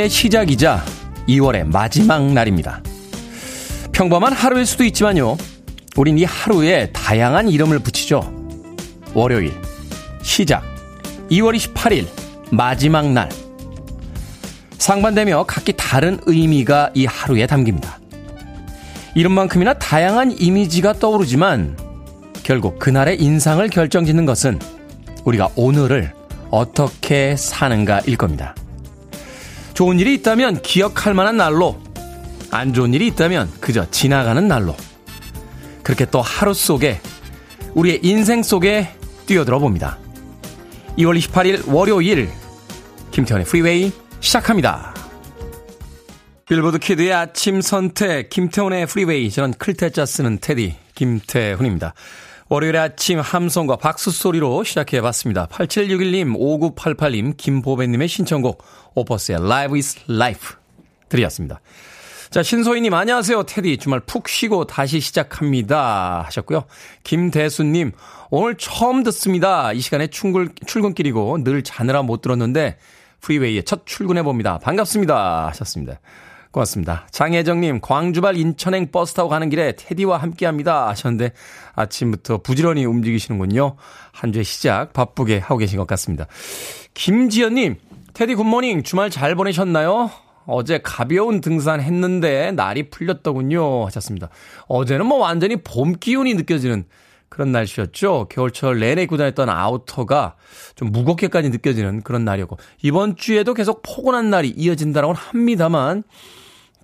[0.00, 0.82] 주의 시작이자
[1.28, 2.82] 2월의 마지막 날입니다.
[3.92, 5.36] 평범한 하루일 수도 있지만요.
[5.94, 8.32] 우린 이 하루에 다양한 이름을 붙이죠.
[9.12, 9.52] 월요일,
[10.22, 10.62] 시작,
[11.30, 12.06] 2월 28일,
[12.50, 13.28] 마지막 날.
[14.78, 17.98] 상반되며 각기 다른 의미가 이 하루에 담깁니다.
[19.14, 21.76] 이름만큼이나 다양한 이미지가 떠오르지만
[22.42, 24.58] 결국 그날의 인상을 결정짓는 것은
[25.26, 26.14] 우리가 오늘을
[26.50, 28.54] 어떻게 사는가일 겁니다.
[29.80, 31.80] 좋은 일이 있다면 기억할 만한 날로,
[32.50, 34.76] 안 좋은 일이 있다면 그저 지나가는 날로.
[35.82, 37.00] 그렇게 또 하루 속에,
[37.72, 38.90] 우리의 인생 속에
[39.24, 39.98] 뛰어들어 봅니다.
[40.98, 42.28] 2월 28일 월요일,
[43.10, 44.94] 김태훈의 프리웨이 시작합니다.
[46.46, 49.30] 빌보드 kid의 아침 선택, 김태훈의 프리웨이.
[49.30, 51.94] 저는 클 태 자 쓰는 테디, 김태훈입니다.
[52.52, 55.46] 월요일 아침 함성과 박수 소리로 시작해봤습니다.
[55.46, 58.64] 8761님, 5988님, 김보배님의 신청곡,
[58.96, 60.56] 오퍼스의 Live is Life
[61.08, 61.60] 드렸습니다.
[62.30, 63.44] 자, 신소희님, 안녕하세요.
[63.44, 63.76] 테디.
[63.76, 66.24] 주말 푹 쉬고 다시 시작합니다.
[66.26, 66.64] 하셨고요.
[67.04, 67.92] 김대수님,
[68.30, 69.72] 오늘 처음 듣습니다.
[69.72, 72.78] 이 시간에 출근, 출근길이고 늘 자느라 못 들었는데,
[73.20, 74.58] 프리웨이에 첫 출근해봅니다.
[74.58, 75.46] 반갑습니다.
[75.46, 76.00] 하셨습니다.
[76.50, 77.06] 고맙습니다.
[77.10, 80.88] 장혜정님, 광주발 인천행 버스 타고 가는 길에 테디와 함께 합니다.
[80.88, 81.32] 하셨는데,
[81.74, 83.76] 아침부터 부지런히 움직이시는군요.
[84.12, 86.26] 한 주의 시작 바쁘게 하고 계신 것 같습니다.
[86.94, 87.76] 김지연님,
[88.14, 88.82] 테디 굿모닝.
[88.82, 90.10] 주말 잘 보내셨나요?
[90.46, 93.86] 어제 가벼운 등산 했는데 날이 풀렸더군요.
[93.86, 94.28] 하셨습니다.
[94.66, 96.84] 어제는 뭐 완전히 봄 기운이 느껴지는
[97.30, 98.26] 그런 날씨였죠.
[98.28, 100.34] 겨울철 내내 입고 다녔던 아우터가
[100.74, 106.02] 좀 무겁게까지 느껴지는 그런 날이었고, 이번 주에도 계속 포근한 날이 이어진다라고 합니다만,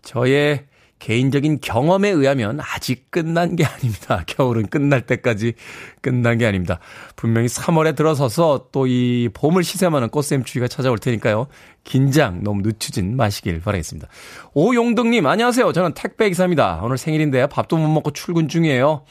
[0.03, 0.65] 저의
[0.99, 4.25] 개인적인 경험에 의하면 아직 끝난 게 아닙니다.
[4.27, 5.53] 겨울은 끝날 때까지
[6.01, 6.79] 끝난 게 아닙니다.
[7.17, 11.49] 분명히 3월에 들어서서 또 이 봄을 시샘하는 꽃샘추위가 찾아올 테니까요.
[11.85, 14.09] 긴장 너무 늦추진 마시길 바라겠습니다.
[14.55, 15.73] 오용덕님, 안녕하세요.
[15.73, 16.81] 저는 택배 기사입니다.
[16.83, 19.05] 오늘 생일인데 밥도 못 먹고 출근 중이에요.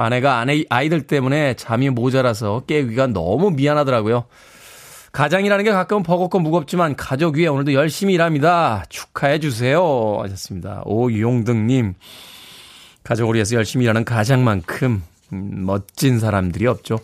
[0.00, 4.24] 아내가 아내, 아이들 때문에 잠이 모자라서 깨기가 너무 미안하더라고요.
[5.12, 8.84] 가장이라는 게 가끔 버겁고 무겁지만 가족 위에 오늘도 열심히 일합니다.
[8.88, 10.18] 축하해 주세요.
[10.22, 10.82] 하셨습니다.
[10.86, 11.94] 오용등님.
[13.02, 15.02] 가족을 위해서 열심히 일하는 가장만큼
[15.32, 16.98] 음, 멋진 사람들이 없죠.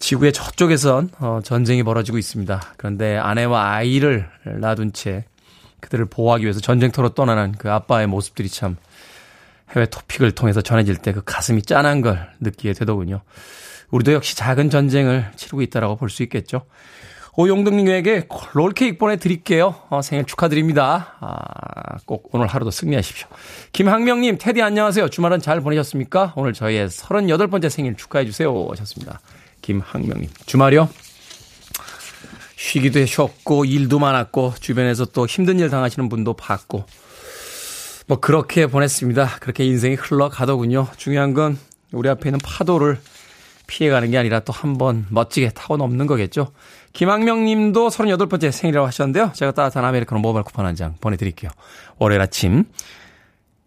[0.00, 2.74] 지구의 저쪽에선 어, 전쟁이 벌어지고 있습니다.
[2.78, 5.24] 그런데 아내와 아이를 놔둔 채
[5.80, 8.76] 그들을 보호하기 위해서 전쟁터로 떠나는 그 아빠의 모습들이 참
[9.74, 13.22] 해외 토픽을 통해서 전해질 때 그 가슴이 짠한 걸 느끼게 되더군요.
[13.90, 16.62] 우리도 역시 작은 전쟁을 치르고 있다라고 볼 수 있겠죠.
[17.36, 19.74] 오용등님에게 롤케이크 보내드릴게요.
[19.88, 21.14] 어, 생일 축하드립니다.
[21.20, 23.28] 아, 꼭 오늘 하루도 승리하십시오.
[23.72, 25.08] 김학명님, 테디 안녕하세요.
[25.08, 26.32] 주말은 잘 보내셨습니까?
[26.36, 28.66] 오늘 저희의 38번째 생일 축하해주세요.
[28.70, 29.20] 하셨습니다.
[29.62, 30.28] 김학명님.
[30.46, 30.88] 주말이요?
[32.56, 36.84] 쉬기도 쉬었고, 일도 많았고, 주변에서 또 힘든 일 당하시는 분도 봤고,
[38.10, 39.36] 뭐, 그렇게 보냈습니다.
[39.38, 40.88] 그렇게 인생이 흘러가더군요.
[40.96, 41.56] 중요한 건
[41.92, 42.98] 우리 앞에 있는 파도를
[43.68, 46.50] 피해가는 게 아니라 또 한 번 멋지게 타고 넘는 거겠죠.
[46.92, 49.30] 김학명 님도 38번째 생일이라고 하셨는데요.
[49.36, 51.52] 제가 따뜻한 아메리카노 모바일 쿠폰 한 장 보내드릴게요.
[51.98, 52.64] 월요일 아침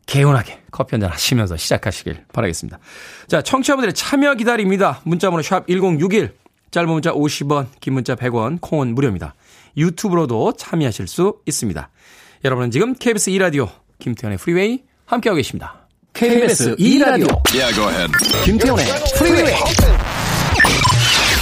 [0.07, 2.79] 개운하게 커피 한 잔 하시면서 시작하시길 바라겠습니다.
[3.27, 4.99] 자, 청취자분들의 참여 기다립니다.
[5.05, 6.33] 문자번호 sharp 1061,
[6.71, 9.35] 짧은 문자 50원, 긴 문자 100원, 콩은 무료입니다.
[9.77, 11.89] 유튜브로도 참여하실 수 있습니다.
[12.43, 13.69] 여러분은 지금 KBS 2라디오
[14.03, 15.87] 김태훈의 프리웨이 함께하고 계십니다.
[16.13, 18.11] KBS 2라디오 yeah, go ahead.
[18.43, 18.85] 김태훈의
[19.17, 19.53] 프리웨이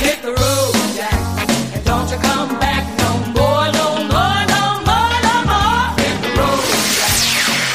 [0.02, 1.14] Hit the road, Jack,
[1.76, 5.94] and don't you come back no more, no more, no more, no more.
[5.98, 6.62] Hit the road,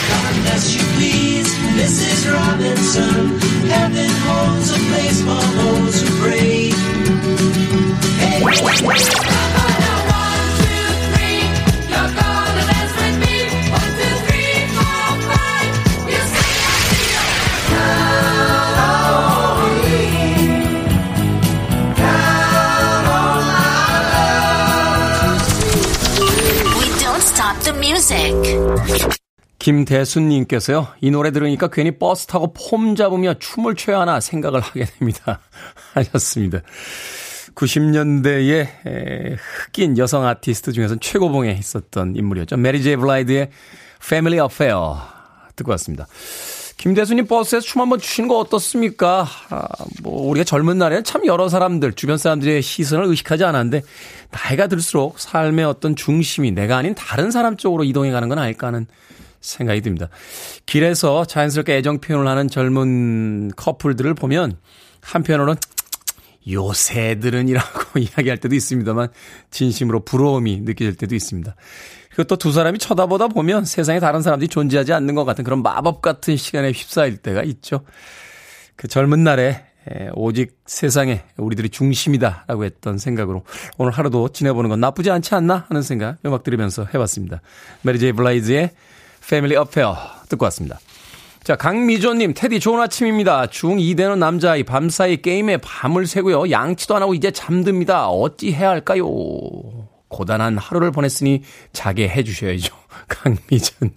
[0.07, 2.31] Jack, unless you please, Mrs.
[2.33, 3.39] Robinson.
[3.69, 6.71] Heaven holds a place for those who pray.
[8.23, 9.16] Hey.
[29.59, 35.41] 김대순님께서요, 이 노래 들으니까 괜히 버스 타고 폼 잡으며 춤을 춰야 하나 생각을 하게 됩니다.
[35.95, 36.61] 하셨습니다.
[37.57, 38.69] 90년대의
[39.39, 42.59] 흑인 여성 아티스트 중에서는 최고봉에 있었던 인물이었죠.
[42.59, 43.51] 메리 제이 블라이즈의
[44.01, 44.77] Family Affair
[45.57, 46.07] 듣고 왔습니다.
[46.77, 49.27] 김대수님 버스에서 춤 한번 추시는 거 어떻습니까?
[49.49, 49.67] 아,
[50.03, 53.83] 뭐 우리가 젊은 날에는 참 여러 사람들 주변 사람들의 시선을 의식하지 않았는데
[54.31, 58.87] 나이가 들수록 삶의 어떤 중심이 내가 아닌 다른 사람 쪽으로 이동해 가는 건 아닐까 하는
[59.41, 60.09] 생각이 듭니다.
[60.67, 64.59] 길에서 자연스럽게 애정 표현을 하는 젊은 커플들을 보면
[65.03, 65.57] 한편으로는
[66.51, 69.09] 요새들은이라고 이야기할 때도 있습니다만
[69.51, 71.55] 진심으로 부러움이 느껴질 때도 있습니다.
[72.11, 76.01] 그리고 또 두 사람이 쳐다보다 보면 세상에 다른 사람들이 존재하지 않는 것 같은 그런 마법
[76.03, 77.85] 같은 시간에 휩싸일 때가 있죠.
[78.77, 79.65] 그 젊은 날에
[80.15, 83.45] 오직 세상에 우리들이 중심이다라고 했던 생각으로
[83.79, 87.41] 오늘 하루도 지내보는 건 나쁘지 않지 않나 하는 생각 음악 들으면서 해봤습니다.
[87.83, 88.71] 메리 제이 블라이즈의
[89.29, 89.97] Family Affair
[90.29, 90.79] 듣고 왔습니다.
[91.47, 93.47] 자, 강미조님, 테디 좋은 아침입니다.
[93.47, 96.51] 중2 되는 남자아이 밤사이 게임에 밤을 새고요.
[96.51, 98.09] 양치도 안 하고 이제 잠듭니다.
[98.09, 99.07] 어찌 해야 할까요?
[100.09, 101.43] 고단한 하루를 보냈으니
[101.73, 102.75] 자게 해주셔야죠.
[103.07, 103.95] 강미조님.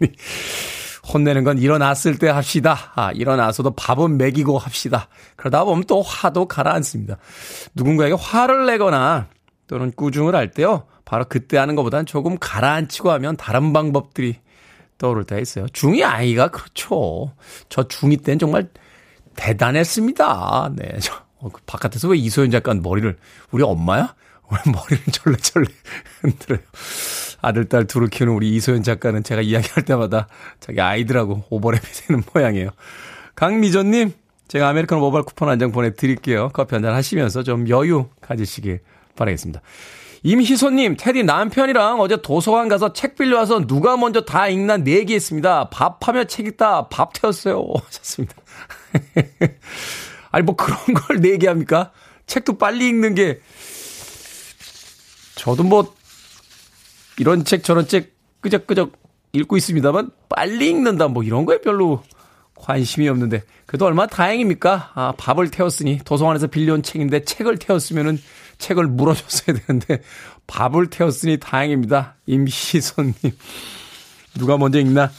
[1.13, 2.91] 혼내는 건 일어났을 때 합시다.
[2.95, 5.07] 아, 일어나서도 밥은 먹이고 합시다.
[5.35, 7.17] 그러다 보면 또 화도 가라앉습니다.
[7.75, 9.27] 누군가에게 화를 내거나
[9.67, 10.83] 또는 꾸중을 할 때요.
[11.05, 14.39] 바로 그때 하는 것보다는 조금 가라앉히고 하면 다른 방법들이
[14.99, 15.65] 떠오를 때가 있어요.
[15.67, 17.33] 중2 아이가 그렇죠.
[17.69, 18.69] 저 중2 때는 정말
[19.35, 20.73] 대단했습니다.
[20.75, 20.99] 네.
[20.99, 23.17] 저, 어, 그 바깥에서 왜 이소연 작가는 머리를,
[23.51, 24.13] 우리 엄마야?
[24.51, 25.67] 왜 머리를 절레절레
[26.21, 26.59] 흔들어요.
[27.41, 30.27] 아들, 딸 둘을 키우는 우리 이소연 작가는 제가 이야기할 때마다
[30.59, 32.69] 자기 아이들하고 오버랩이 되는 모양이에요.
[33.35, 34.13] 강미전님,
[34.47, 36.49] 제가 아메리카노 모바일 쿠폰 한 장 보내드릴게요.
[36.53, 38.79] 커피 한 잔 하시면서 좀 여유 가지시길
[39.15, 39.61] 바라겠습니다.
[40.23, 45.69] 임희소님, 테디 남편이랑 어제 도서관 가서 책 빌려와서 누가 먼저 다 읽나 내기했습니다.
[45.69, 47.63] 밥하며 책 읽다 밥 태웠어요.
[47.85, 48.35] 하셨습니다.
[50.31, 51.91] 아니, 뭐 그런 걸 내기합니까?
[52.27, 53.39] 책도 빨리 읽는 게,
[55.35, 55.93] 저도 뭐,
[57.19, 58.93] 이런 책 저런 책 끄적끄적
[59.33, 62.03] 읽고 있습니다만, 빨리 읽는다 뭐 이런 거에 별로
[62.55, 64.91] 관심이 없는데, 그래도 얼마나 다행입니까?
[64.95, 68.17] 아, 밥을 태웠으니, 도서관에서 빌려온 책인데 책을 태웠으면은
[68.59, 70.01] 책을 물어줬어야 되는데
[70.47, 72.15] 밥을 태웠으니 다행입니다.
[72.25, 73.13] 임시선님.
[74.37, 75.11] 누가 먼저 읽나?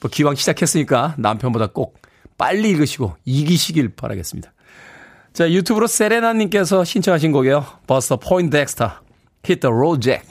[0.00, 2.00] 뭐 기왕 시작했으니까 남편보다 꼭
[2.36, 4.52] 빨리 읽으시고 이기시길 바라겠습니다.
[5.32, 7.64] 자, 유튜브로 세레나님께서 신청하신 곡이에요.
[7.86, 8.56] 버스터 포인트
[9.60, 10.26] the road, Jack.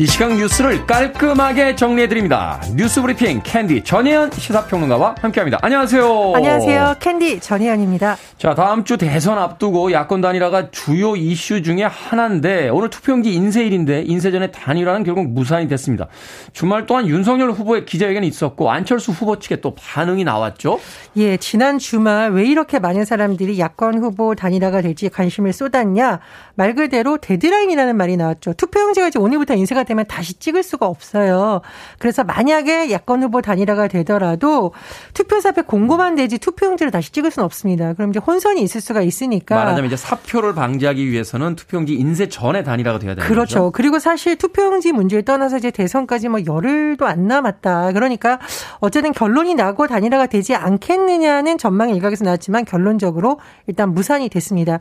[0.00, 2.60] 이 시각 뉴스를 깔끔하게 정리해드립니다.
[2.76, 5.58] 뉴스 브리핑 캔디 전혜연 시사평론가와 함께합니다.
[5.60, 6.34] 안녕하세요.
[6.36, 6.94] 안녕하세요.
[7.00, 8.16] 캔디 전혜연입니다.
[8.36, 14.30] 자, 다음 주 대선 앞두고 야권 단일화가 주요 이슈 중에 하나인데 오늘 투표용지 인쇄일인데 인쇄
[14.30, 16.06] 전에 단일화는 결국 무산이 됐습니다.
[16.52, 20.78] 주말 동안 윤석열 후보의 기자회견이 있었고 안철수 후보 측에 또 반응이 나왔죠.
[21.16, 26.20] 예, 지난 주말 왜 이렇게 많은 사람들이 야권 후보 단일화가 될지 관심을 쏟았냐
[26.58, 28.52] 말 그대로 데드라인이라는 말이 나왔죠.
[28.54, 31.60] 투표용지가 이제 오늘부터 인쇄가 되면 다시 찍을 수가 없어요.
[32.00, 34.72] 그래서 만약에 야권 후보 단일화가 되더라도
[35.14, 37.92] 투표소 앞에 공고만 되지 투표용지를 다시 찍을 수는 없습니다.
[37.92, 39.54] 그럼 이제 혼선이 있을 수가 있으니까.
[39.54, 43.40] 말하자면 이제 사표를 방지하기 위해서는 투표용지 인쇄 전에 단일화가 돼야 되는 그렇죠.
[43.40, 43.54] 거죠.
[43.58, 43.70] 그렇죠.
[43.70, 47.92] 그리고 사실 투표용지 문제를 떠나서 이제 대선까지 뭐 열흘도 안 남았다.
[47.92, 48.40] 그러니까
[48.80, 54.80] 어쨌든 결론이 나고 단일화가 되지 않겠느냐는 전망 일각에서 나왔지만 결론적으로 일단 무산이 됐습니다.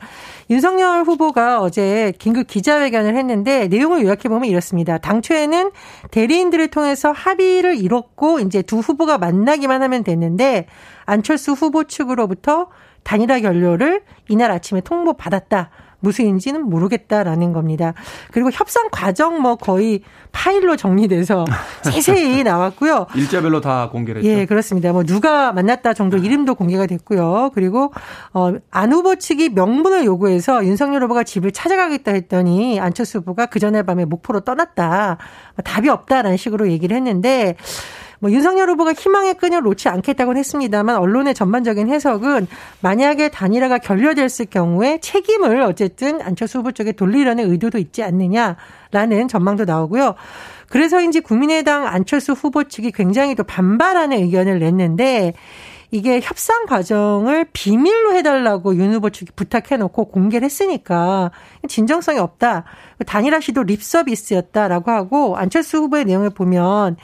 [0.49, 4.97] 윤석열 후보가 어제 긴급 기자회견을 했는데 내용을 요약해 보면 이렇습니다.
[4.97, 5.71] 당초에는
[6.11, 10.67] 대리인들을 통해서 합의를 이뤘고 이제 두 후보가 만나기만 하면 됐는데
[11.05, 12.69] 안철수 후보 측으로부터
[13.03, 15.69] 단일화 결렬을 이날 아침에 통보 받았다.
[15.99, 17.93] 무슨인지는 모르겠다라는 겁니다.
[18.31, 20.01] 그리고 협상 과정 뭐 거의
[20.31, 21.45] 파일로 정리돼서
[21.83, 23.07] 세세히 나왔고요.
[23.15, 24.29] 일자별로 다 공개를 했죠.
[24.29, 24.91] 예, 그렇습니다.
[24.93, 27.51] 뭐 누가 만났다 정도 이름도 공개가 됐고요.
[27.53, 27.93] 그리고
[28.33, 33.83] 어, 안 후보 측이 명분을 요구해서 윤석열 후보가 집을 찾아가겠다 했더니 안철수 후보가 그 전날
[33.83, 35.17] 밤에 목포로 떠났다.
[35.55, 37.55] 뭐 답이 없다라는 식으로 얘기를 했는데
[38.19, 42.47] 뭐 윤석열 후보가 희망의 끈을 놓지 않겠다고는 했습니다만 언론의 전반적인 해석은
[42.81, 50.15] 만약에 단일화가 결렬됐을 경우에 책임을 어쨌든 안철수 후보 쪽에 돌리려는 의도도 있지 않느냐라는 전망도 나오고요.
[50.69, 55.33] 그래서인지 국민의당 안철수 후보 측이 굉장히 또 반발하는 의견을 냈는데
[55.89, 61.31] 이게 협상 과정을 비밀로 해달라고 윤 후보 측이 부탁해놓고 공개를 했으니까
[61.69, 62.65] 진정성이 없다.
[63.05, 66.97] 단일화 시도 립 서비스였다라고 하고 안철수 후보의 내용을 보면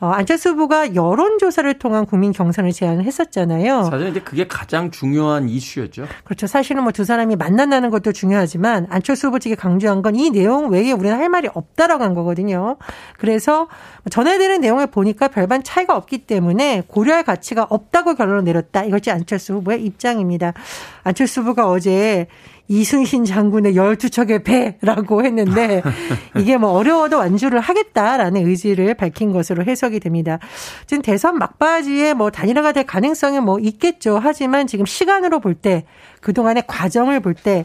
[0.00, 3.84] 어, 안철수 후보가 여론조사를 통한 국민 경선을 제안을 했었잖아요.
[3.84, 6.06] 사실 이제 그게 가장 중요한 이슈였죠.
[6.24, 6.46] 그렇죠.
[6.46, 10.92] 사실은 뭐 두 사람이 만난다는 것도 중요하지만 안철수 후보 측이 강조한 건 이 내용 외에
[10.92, 12.76] 우리는 할 말이 없다라고 한 거거든요.
[13.18, 13.68] 그래서
[14.10, 18.84] 전해드린 내용을 보니까 별반 차이가 없기 때문에 고려할 가치가 없다고 결론을 내렸다.
[18.84, 20.54] 이것이 안철수 후보의 입장입니다.
[21.04, 22.28] 안철수 후보가 어제
[22.68, 25.82] 이순신 장군의 12척의 배라고 했는데
[26.36, 30.38] 이게 뭐 어려워도 완주를 하겠다라는 의지를 밝힌 것으로 해석이 됩니다.
[30.86, 34.18] 지금 대선 막바지에 뭐 단일화가 될 가능성이 뭐 있겠죠.
[34.22, 35.84] 하지만 지금 시간으로 볼 때
[36.20, 37.64] 그동안의 과정을 볼 때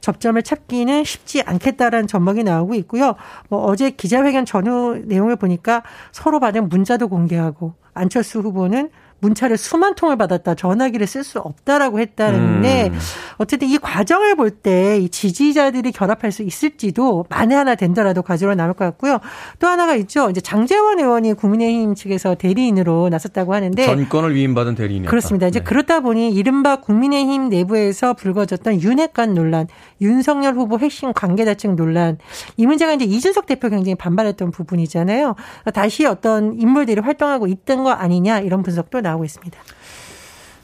[0.00, 3.14] 접점을 찾기는 쉽지 않겠다라는 전망이 나오고 있고요.
[3.48, 5.82] 뭐 어제 기자회견 전후 내용을 보니까
[6.12, 8.90] 서로 받은 문자도 공개하고 안철수 후보는
[9.22, 10.54] 문자를 수만 통을 받았다.
[10.56, 12.98] 전화기를 쓸 수 없다라고 했다는데 음.
[13.38, 18.74] 어쨌든 이 과정을 볼 때 이 지지자들이 결합할 수 있을지도 만에 하나 된다라도 가지로 나올
[18.74, 19.18] 것 같고요.
[19.58, 20.28] 또 하나가 있죠.
[20.28, 25.46] 이제 장재원 의원이 국민의힘 측에서 대리인으로 나섰다고 하는데 전권을 위임받은 대리인 그렇습니다.
[25.46, 25.64] 이제 네.
[25.64, 29.68] 그렇다 보니 이른바 국민의힘 내부에서 불거졌던 윤핵관 논란,
[30.00, 32.18] 윤석열 후보 핵심 관계자측 논란
[32.56, 35.34] 이 문제가 이제 이준석 대표 굉장히 반발했던 부분이잖아요.
[35.72, 39.11] 다시 어떤 인물들이 활동하고 있던 거 아니냐 이런 분석도 나.
[39.12, 39.58] 나오고 있습니다.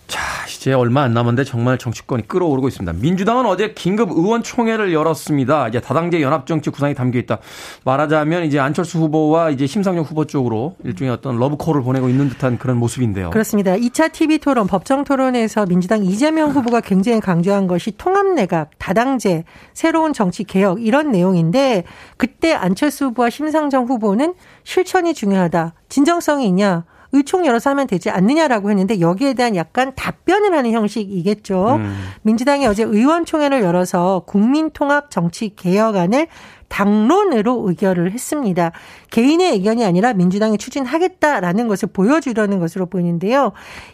[0.09, 2.95] 자, 이제 얼마 안 남았는데 정말 정치권이 끌어오르고 있습니다.
[2.95, 5.69] 민주당은 어제 긴급 의원총회를 열었습니다.
[5.69, 7.39] 이제 다당제 연합정치 구상이 담겨 있다.
[7.85, 12.79] 말하자면 이제 안철수 후보와 이제 심상정 후보 쪽으로 일종의 어떤 러브콜을 보내고 있는 듯한 그런
[12.79, 13.29] 모습인데요.
[13.29, 13.77] 그렇습니다.
[13.77, 20.45] 2차 TV 토론, 법정 토론에서 민주당 이재명 후보가 굉장히 강조한 것이 통합내각, 다당제, 새로운 정치
[20.45, 21.85] 개혁 이런 내용인데
[22.17, 24.33] 그때 안철수 후보와 심상정 후보는
[24.65, 25.75] 실천이 중요하다.
[25.91, 26.87] 진정성이 있냐?
[27.13, 31.77] 의총 열어서 하면 되지 않느냐라고 했는데 여기에 대한 약간 답변을 하는 형식이겠죠.
[31.77, 31.97] 음.
[32.23, 36.27] 민주당이 어제 의원총회를 열어서 국민통합 정치 개혁안을
[36.69, 38.73] 당론으로 의결을 했습니다.
[39.11, 43.53] 개인의 의견이 아니라 민주당이 추진하겠다라는 것을 보여주려는 것으로 보이는데요.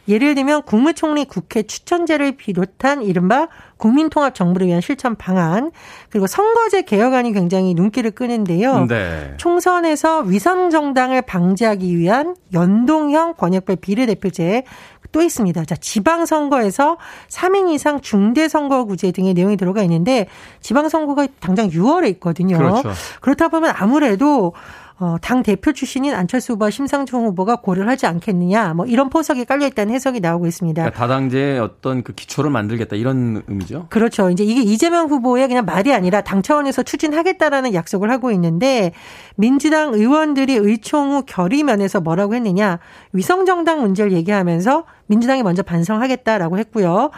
[0.08, 3.48] 예를 들면 국무총리 국회 추천제를 비롯한 이른바
[3.84, 5.70] 국민통합 정부를 위한 실천 방안
[6.08, 8.86] 그리고 선거제 개혁안이 굉장히 눈길을 끄는데요.
[8.86, 9.34] 네.
[9.36, 14.64] 총선에서 위성 정당을 방지하기 위한 연동형 권역별 비례대표제
[15.12, 15.66] 또 있습니다.
[15.66, 16.96] 자, 지방선거에서
[17.28, 20.28] 3인 이상 중대선거구제 등의 내용이 들어가 있는데
[20.60, 22.56] 지방선거가 당장 6월에 있거든요.
[22.56, 22.90] 그렇죠.
[23.20, 24.54] 그렇다 보면 아무래도
[25.00, 29.66] 어, 당 대표 출신인 안철수 후보와 심상정 후보가 고려를 하지 않겠느냐, 뭐 이런 포석이 깔려
[29.66, 30.82] 있다는 해석이 나오고 있습니다.
[30.82, 33.86] 그러니까 다당제의 어떤 그 기초를 만들겠다 이런 의미죠.
[33.90, 34.30] 그렇죠.
[34.30, 38.92] 이제 이게 이재명 후보의 그냥 말이 아니라 당 차원에서 추진하겠다라는 약속을 하고 있는데
[39.34, 42.78] 민주당 의원들이 의총 후 결의 면에서 뭐라고 했느냐,
[43.12, 47.10] 위성 정당 문제를 얘기하면서 민주당이 먼저 반성하겠다라고 했고요.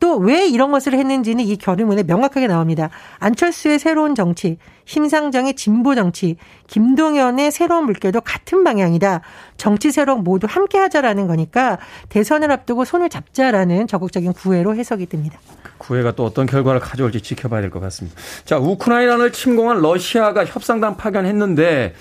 [0.00, 2.88] 또 왜 이런 것을 했는지는 이 결의문에 명확하게 나옵니다.
[3.18, 6.36] 안철수의 새로운 정치, 심상정의 진보 정치,
[6.68, 9.22] 김동연의 새로운 물결도 같은 방향이다.
[9.56, 11.78] 정치 세력 모두 함께 하자라는 거니까
[12.10, 15.38] 대선을 앞두고 손을 잡자라는 적극적인 구애로 해석이 됩니다.
[15.62, 18.16] 그 구애가 또 어떤 결과를 가져올지 지켜봐야 될 것 같습니다.
[18.44, 21.94] 자, 우크라이나를 침공한 러시아가 협상단 파견했는데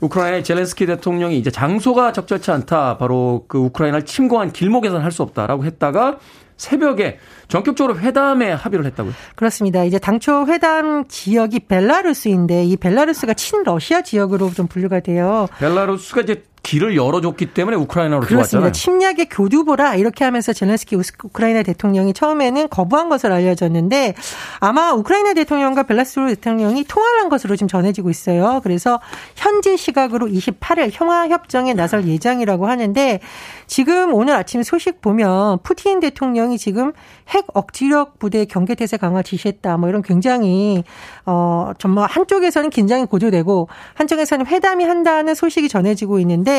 [0.00, 2.98] 우크라이나의 젤렌스키 대통령이 이제 장소가 적절치 않다.
[2.98, 6.18] 바로 그 우크라이나를 침공한 길목에서는 할 수 없다라고 했다가
[6.58, 9.14] 새벽에 전격적으로 회담에 합의를 했다고요?
[9.36, 9.84] 그렇습니다.
[9.84, 15.48] 이제 당초 회담 지역이 벨라루스인데 이 벨라루스가 친러시아 지역으로 좀 분류가 돼요.
[15.58, 18.48] 벨라루스가 이제 길을 열어줬기 때문에 우크라이나로 그렇습니다.
[18.48, 18.72] 들어왔잖아요.
[18.72, 24.14] 침략의 교두보라 이렇게 하면서 젤렌스키 우크라이나 대통령이 처음에는 거부한 것을 알려졌는데
[24.60, 28.60] 아마 우크라이나 대통령과 벨라스루 대통령이 통화를 한 것으로 지금 전해지고 있어요.
[28.62, 29.00] 그래서
[29.34, 33.20] 현지 시각으로 28일 평화 협정에 나설 예정이라고 하는데
[33.66, 36.92] 지금 오늘 아침 소식 보면 푸틴 대통령이 지금
[37.30, 39.78] 핵 억지력 부대 경계 태세 강화 지시했다.
[39.78, 40.84] 뭐 이런 굉장히
[41.24, 46.57] 어 정말 한쪽에서는 긴장이 고조되고 한쪽에서는 회담이 한다는 소식이 전해지고 있는데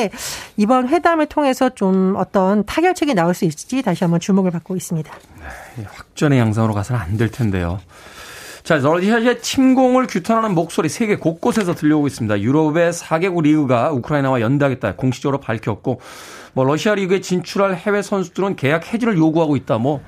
[0.57, 5.11] 이번 회담을 통해서 좀 어떤 타결책이 나올 수 있을지 다시 한번 주목을 받고 있습니다.
[5.77, 7.79] 네, 확전의 양상으로 가서는 안 될 텐데요.
[8.63, 12.39] 자, 러시아의 침공을 규탄하는 목소리 세계 곳곳에서 들려오고 있습니다.
[12.41, 15.99] 유럽의 4개국 리그가 우크라이나와 연대하겠다 공식적으로 밝혔고,
[16.53, 19.77] 뭐 러시아 리그에 진출할 해외 선수들은 계약 해지를 요구하고 있다.
[19.79, 20.01] 뭐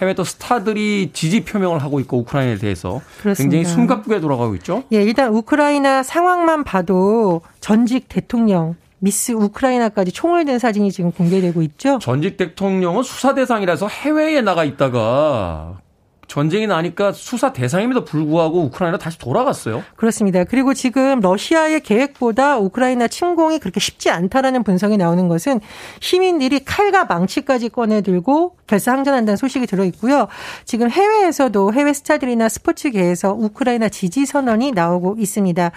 [0.00, 3.56] 해외 또 스타들이 지지 표명을 하고 있고 우크라이나에 대해서 그렇습니다.
[3.56, 4.84] 굉장히 숨가쁘게 돌아가고 있죠.
[4.92, 11.98] 예, 일단 우크라이나 상황만 봐도 전직 대통령 미스 우크라이나까지 총을 든 사진이 지금 공개되고 있죠.
[12.00, 15.78] 전직 대통령은 수사 대상이라서 해외에 나가 있다가
[16.26, 19.82] 전쟁이 나니까 수사 대상임에도 불구하고 우크라이나 다시 돌아갔어요.
[19.96, 20.44] 그렇습니다.
[20.44, 25.60] 그리고 지금 러시아의 계획보다 우크라이나 침공이 그렇게 쉽지 않다라는 분석이 나오는 것은
[26.00, 30.28] 시민들이 칼과 망치까지 꺼내들고 결사항전한다는 소식이 들어 있고요.
[30.64, 35.70] 지금 해외에서도 해외 스타들이나 스포츠계에서 우크라이나 지지 선언이 나오고 있습니다.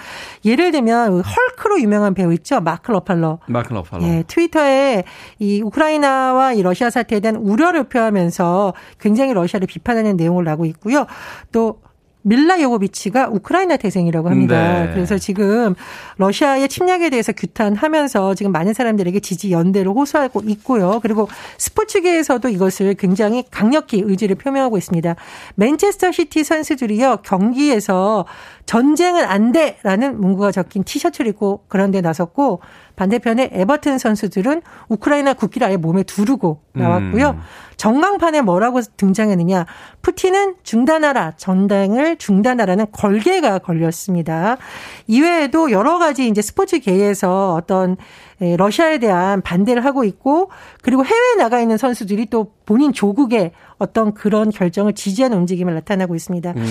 [0.46, 2.60] 예를 들면 헐크로 유명한 배우 있죠.
[2.62, 3.40] 마크 러팔러.
[3.48, 4.04] 마크 러팔러.
[4.04, 5.04] 예, 트위터에
[5.40, 11.06] 이 우크라이나와 이 러시아 사태에 대한 우려를 표하면서 굉장히 러시아를 비판하는 내용을 나고 있고요.
[11.52, 11.80] 또
[12.28, 14.86] 밀라 요보비치가 우크라이나 태생이라고 합니다.
[14.86, 14.92] 네.
[14.94, 15.76] 그래서 지금
[16.18, 21.00] 러시아의 침략에 대해서 규탄하면서 지금 많은 사람들에게 지지 연대를 호소하고 있고요.
[21.02, 25.16] 그리고 스포츠계에서도 이것을 굉장히 강력히 의지를 표명하고 있습니다.
[25.56, 28.26] 맨체스터 시티 선수들이요 경기에서
[28.66, 32.60] 전쟁은 안 돼라는 문구가 적힌 티셔츠를 입고 그런 데 나섰고
[32.98, 37.30] 반대편에 에버튼 선수들은 우크라이나 국기를 아예 몸에 두르고 나왔고요.
[37.30, 37.42] 음.
[37.78, 39.68] 전광판에 뭐라고 등장했느냐.
[40.02, 41.34] 푸틴은 중단하라.
[41.38, 44.58] 전쟁을 중단하라는 걸개가 걸렸습니다.
[45.06, 50.50] 이외에도 여러 가지 이제 스포츠계에서 어떤 예, 러시아에 대한 반대를 하고 있고
[50.82, 56.54] 그리고 해외에 나가 있는 선수들이 또 본인 조국의 어떤 그런 결정을 지지하는 움직임을 나타나고 있습니다.
[56.54, 56.62] 네.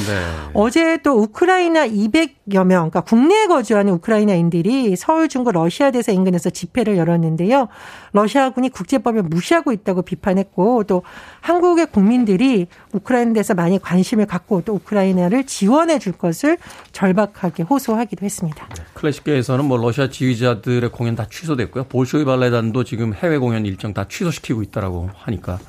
[0.55, 6.97] 어제 또 우크라이나 200여 명, 그러니까 국내에 거주하는 우크라이나인들이 서울 중구 러시아 대사 인근에서 집회를
[6.99, 7.69] 열었는데요.
[8.13, 11.03] 러시아군이 국제법을 무시하고 있다고 비판했고 또
[11.47, 16.59] 한국의 국민들이 우크라이나 대해서 많이 관심을 갖고 또 우크라이나를 지원해 줄 것을
[16.91, 18.69] 절박하게 호소하기도 했습니다.
[18.75, 18.83] 네.
[18.95, 21.85] 클래식계에서는 뭐 러시아 지휘자들의 공연 다 취소됐고요.
[21.85, 25.61] 볼쇼이 발레단도 지금 해외 공연 일정 다 취소시키고 있다라고 하니까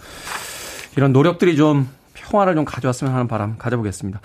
[0.96, 4.20] 이런 노력들이 좀 평화를 좀 가져왔으면 하는 바람 가져보겠습니다.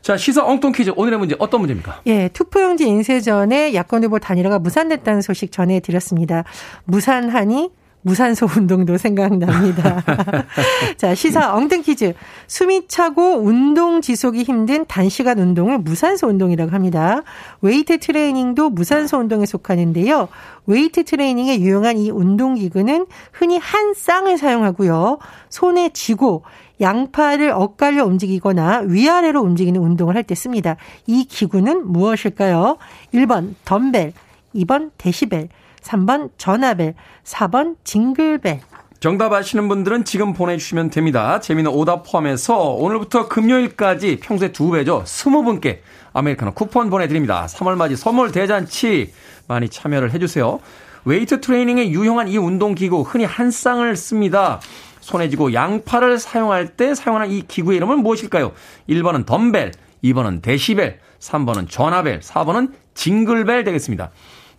[0.00, 0.90] 자, 시사 엉뚱 퀴즈.
[0.96, 2.00] 오늘의 문제 어떤 문제입니까?
[2.06, 6.44] 예, 투표용지 인쇄 전에 야권 후보 단일화가 무산됐다는 소식 전해드렸습니다.
[6.84, 7.70] 무산하니
[8.04, 10.02] 무산소 운동도 생각납니다.
[10.98, 12.12] 자, 시사 엉뚱 퀴즈.
[12.46, 17.22] 숨이 차고 운동 지속이 힘든 단시간 운동을 무산소 운동이라고 합니다.
[17.62, 20.28] 웨이트 트레이닝도 무산소 운동에 속하는데요.
[20.66, 25.18] 웨이트 트레이닝에 유용한 이 운동기구는 흔히 한 쌍을 사용하고요.
[25.48, 26.42] 손에 쥐고
[26.82, 30.76] 양팔을 엇갈려 움직이거나 위아래로 움직이는 운동을 할 때 씁니다.
[31.06, 32.76] 이 기구는 무엇일까요?
[33.14, 34.12] 1번 덤벨,
[34.54, 35.48] 2번 데시벨,
[35.84, 38.60] 3번 전화벨, 4번 징글벨.
[39.00, 41.38] 정답 아시는 분들은 지금 보내주시면 됩니다.
[41.38, 45.02] 재밌는 오답 포함해서 오늘부터 금요일까지 평소에 두 배죠.
[45.06, 45.82] 스무 분께
[46.14, 47.46] 아메리카노 쿠폰 보내드립니다.
[47.46, 49.12] 3월 맞이 선물 대잔치
[49.46, 50.58] 많이 참여를 해주세요.
[51.04, 54.60] 웨이트 트레이닝에 유용한 이 운동기구 흔히 한 쌍을 씁니다.
[55.00, 58.52] 손에 쥐고 양팔을 사용할 때 사용하는 이 기구의 이름은 무엇일까요?
[58.88, 64.12] 1번은 덤벨, 2번은 데시벨, 3번은 전화벨, 4번은 징글벨 되겠습니다.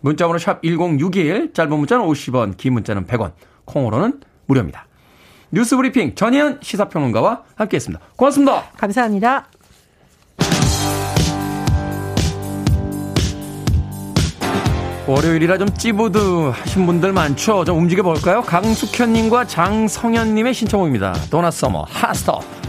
[0.06, 3.32] 문자번호 샵 1061, 짧은 문자는 50원, 긴 문자는 100원,
[3.64, 4.86] 콩으로는 무료입니다.
[5.50, 8.04] 뉴스 브리핑 전혜연 시사평론가와 함께했습니다.
[8.14, 8.62] 고맙습니다.
[8.76, 9.48] 감사합니다.
[15.08, 17.64] 월요일이라 좀 찌뿌드드하신 분들 많죠?
[17.64, 18.42] 좀 움직여 볼까요?
[18.42, 21.14] 강숙현님과 장성현님의 신청곡입니다.
[21.30, 22.65] 도나 서머 Hot Stuff.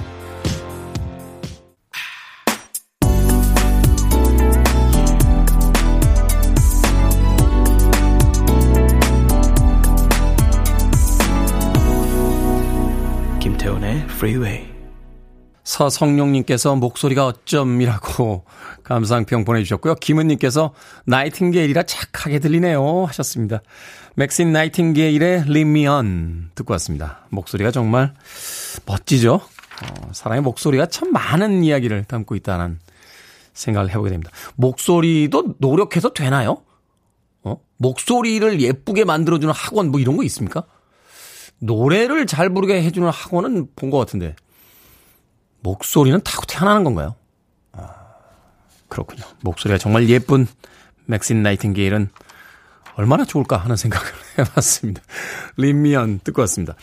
[13.67, 14.65] 김태훈의 Freeway.
[15.63, 18.45] 서성룡님께서 목소리가 어쩜이라고
[18.83, 19.95] 감상평 보내주셨고요.
[19.95, 20.73] 김은님께서
[21.05, 23.61] 나이팅게일이라 착하게 들리네요 하셨습니다.
[24.15, 27.25] 맥신 나이팅게일의 리미언 듣고 왔습니다.
[27.29, 28.13] 목소리가 정말
[28.85, 29.33] 멋지죠?
[29.35, 32.79] 어, 사람의 목소리가 참 많은 이야기를 담고 있다는
[33.53, 34.31] 생각을 해보게 됩니다.
[34.55, 36.63] 목소리도 노력해서 되나요?
[37.43, 37.57] 어?
[37.77, 40.63] 목소리를 예쁘게 만들어주는 학원 뭐 이런 거 있습니까?
[41.59, 44.35] 노래를 잘 부르게 해주는 학원은 본 것 같은데
[45.61, 47.15] 목소리는 타고 태어나는 건가요?
[47.73, 47.89] 아,
[48.87, 49.23] 그렇군요.
[49.41, 50.47] 목소리가 정말 예쁜
[51.05, 52.09] 맥신 나이팅게일은
[52.95, 54.07] 얼마나 좋을까 하는 생각을
[54.39, 55.01] 해봤습니다.
[55.57, 56.75] 림미언 듣고 왔습니다.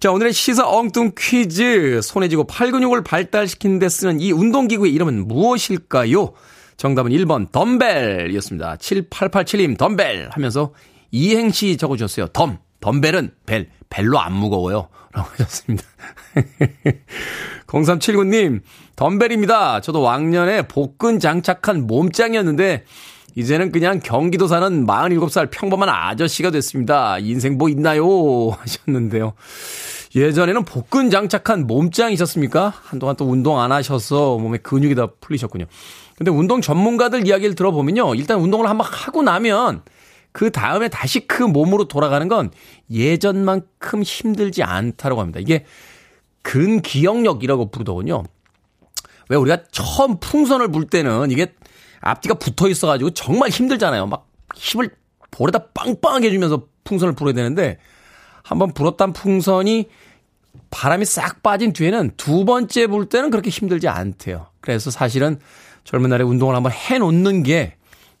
[0.00, 2.00] 자, 오늘의 시사 엉뚱 퀴즈.
[2.02, 6.32] 손에 쥐고 팔 근육을 발달시키는 데 쓰는 이 운동기구의 이름은 무엇일까요?
[6.78, 8.76] 정답은 1번 덤벨이었습니다.
[8.76, 10.72] 7887님 덤벨 하면서
[11.10, 12.28] 이행시 적어주셨어요.
[12.28, 12.58] 덤.
[12.80, 13.68] 덤벨은 벨.
[13.90, 14.88] 벨로 안 무거워요.
[15.12, 15.84] 라고 하셨습니다.
[17.66, 18.60] 0379님,
[18.96, 19.80] 덤벨입니다.
[19.80, 22.84] 저도 왕년에 복근 장착한 몸짱이었는데,
[23.34, 27.18] 이제는 그냥 경기도 사는 47살 평범한 아저씨가 됐습니다.
[27.18, 28.50] 인생 뭐 있나요?
[28.50, 29.34] 하셨는데요.
[30.16, 32.72] 예전에는 복근 장착한 몸짱이셨습니까?
[32.82, 35.66] 한동안 또 운동 안 하셔서 몸에 근육이 다 풀리셨군요.
[36.16, 38.14] 근데 운동 전문가들 이야기를 들어보면요.
[38.16, 39.82] 일단 운동을 한번 하고 나면
[40.32, 42.50] 그 다음에 다시 그 몸으로 돌아가는 건
[42.90, 45.40] 예전만큼 힘들지 않다고 합니다.
[45.40, 45.64] 이게
[46.42, 48.24] 근기억력이라고 부르더군요.
[49.28, 51.54] 왜 우리가 처음 풍선을 불 때는 이게
[52.00, 54.06] 앞뒤가 붙어 있어가지고 정말 힘들잖아요.
[54.06, 54.90] 막 힘을
[55.30, 57.78] 볼에다 빵빵하게 해주면서 풍선을 불어야 되는데
[58.42, 59.88] 한번 불었던 풍선이
[60.70, 64.46] 바람이 싹 빠진 뒤에는 두 번째 불 때는 그렇게 힘들지 않대요.
[64.60, 65.38] 그래서 사실은
[65.84, 67.77] 젊은 날에 운동을 한번 해놓는 게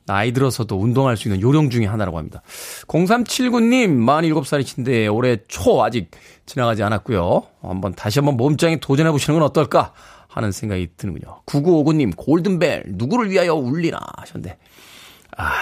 [0.08, 2.40] 나이 들어서도 운동할 수 있는 요령 중의 하나라고 합니다.
[2.86, 6.10] 0379님, 47살이신데 올해 초 아직
[6.46, 7.42] 지나가지 않았고요.
[7.60, 9.92] 한번 다시 한번 몸짱에 도전해 보시는 건 어떨까
[10.26, 11.42] 하는 생각이 드는군요.
[11.44, 14.56] 9959님, 골든벨, 누구를 위하여 울리나 하셨는데,
[15.36, 15.52] 아,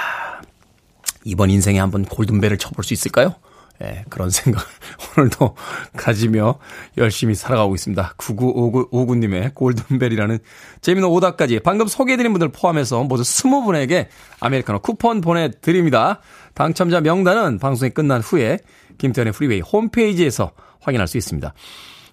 [1.24, 3.35] 이번 인생에 한번 골든벨을 쳐볼 수 있을까요?
[3.83, 4.65] 예, 그런 생각
[5.19, 5.55] 오늘도
[5.97, 6.59] 가지며
[6.97, 8.15] 열심히 살아가고 있습니다.
[8.17, 10.39] 9959님의 골든벨이라는
[10.81, 14.07] 재미있는 오답까지 방금 소개해드린 분들 포함해서 모두 20분에게
[14.41, 16.21] 아메리카노 쿠폰 보내드립니다.
[16.55, 18.59] 당첨자 명단은 방송이 끝난 후에
[18.99, 21.53] 김태훈의 프리웨이 홈페이지에서 확인할 수 있습니다.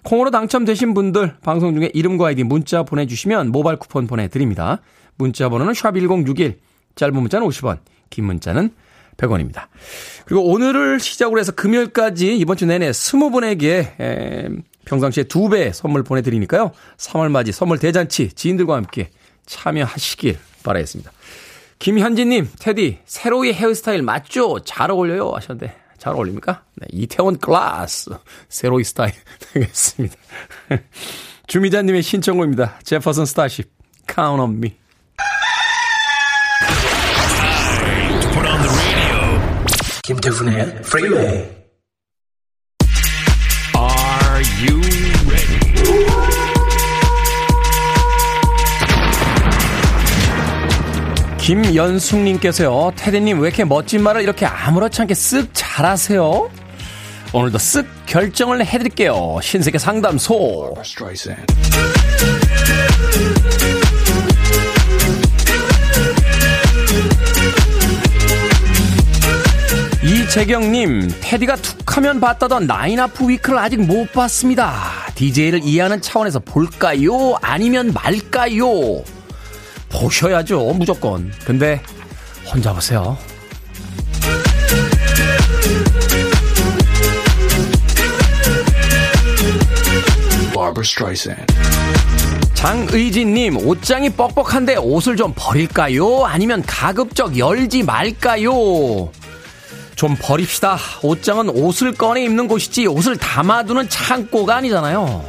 [0.02, 4.80] 콩으로 당첨되신 분들 방송 중에 이름과 아이디 문자 보내주시면 모바일 쿠폰 보내드립니다.
[5.16, 6.58] 문자 번호는 샵1061
[6.94, 7.78] 짧은 문자는 50원
[8.10, 8.70] 긴 문자는
[9.16, 9.66] 100원입니다.
[10.24, 14.48] 그리고 오늘을 시작으로 해서 금요일까지 이번 주 내내 20분에게 에,
[14.84, 16.72] 평상시에 2배 선물 보내드리니까요.
[16.96, 19.10] 3월 맞이 선물 대잔치 지인들과 함께
[19.46, 21.12] 참여하시길 바라겠습니다.
[21.78, 24.60] 김현진님, 테디, 새로이 헤어스타일 맞죠?
[24.60, 25.32] 잘 어울려요.
[25.34, 26.62] 하셨는데, 잘 어울립니까?
[26.76, 28.10] 네, 이태원 클라스,
[28.48, 29.12] 새로이 스타일
[29.52, 30.14] 되겠습니다.
[31.46, 32.78] 주미자님의 신청곡입니다.
[32.84, 33.70] 제퍼슨 스타쉽,
[34.08, 34.76] Count on me.
[40.06, 41.24] 김태훈의 프리웨이
[43.74, 44.78] Are you
[45.26, 45.64] ready?
[51.38, 56.50] 김연숙님께서요, 테디님 왜 이렇게 멋진 말을 이렇게 아무렇지 않게 쓱 잘하세요?
[57.32, 59.38] 오늘도 쓱 결정을 해드릴게요.
[59.42, 60.74] 신세계 상담소.
[70.04, 74.82] 이재경님, 테디가 툭 하면 봤다던 나인아프 위크를 아직 못 봤습니다.
[75.14, 77.36] DJ를 이해하는 차원에서 볼까요?
[77.40, 79.02] 아니면 말까요?
[79.88, 81.32] 보셔야죠, 무조건.
[81.46, 81.80] 근데,
[82.44, 83.16] 혼자 보세요.
[92.52, 96.24] 장의진님, 옷장이 뻑뻑한데 옷을 좀 버릴까요?
[96.24, 99.10] 아니면 가급적 열지 말까요?
[99.96, 100.78] 좀 버립시다.
[101.02, 105.24] 옷장은 옷을 꺼내 입는 곳이지 옷을 담아두는 창고가 아니잖아요.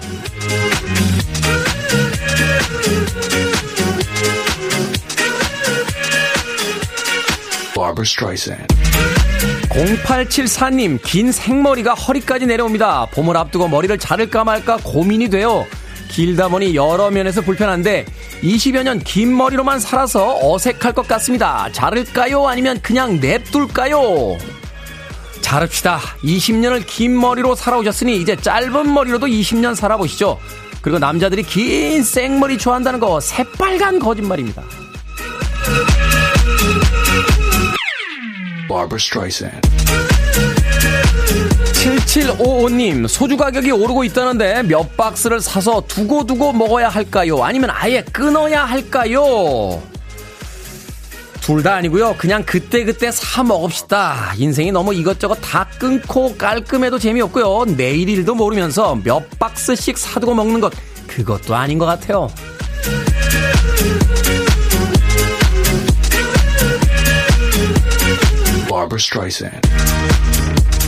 [7.73, 8.73] Barbara Streisand.
[9.69, 13.07] 0874님, 긴 생머리가 허리까지 내려옵니다.
[13.11, 15.65] 봄을 앞두고 머리를 자를까 말까 고민이 돼요.
[16.15, 18.05] 길다 보니 여러 면에서 불편한데
[18.41, 21.67] 20여 년 긴 머리로만 살아서 어색할 것 같습니다.
[21.73, 22.47] 자를까요?
[22.47, 24.37] 아니면 그냥 냅둘까요?
[25.41, 25.99] 자릅시다.
[26.23, 30.39] 20년을 긴 머리로 살아오셨으니 이제 짧은 머리로도 20년 살아보시죠.
[30.81, 34.63] 그리고 남자들이 긴 생머리 좋아한다는 거 새빨간 거짓말입니다.
[38.69, 38.97] Barbara.
[41.85, 47.43] 7755님, 소주 가격이 오르고 있다는데 몇 박스를 사서 두고두고 먹어야 할까요?
[47.43, 49.81] 아니면 아예 끊어야 할까요?
[51.41, 52.15] 둘 다 아니고요.
[52.17, 54.33] 그냥 그때그때 사 먹읍시다.
[54.37, 57.75] 인생이 너무 이것저것 다 끊고 깔끔해도 재미없고요.
[57.77, 60.73] 내일 일도 모르면서 몇 박스씩 사두고 먹는 것,
[61.05, 62.29] 그것도 아닌 것 같아요.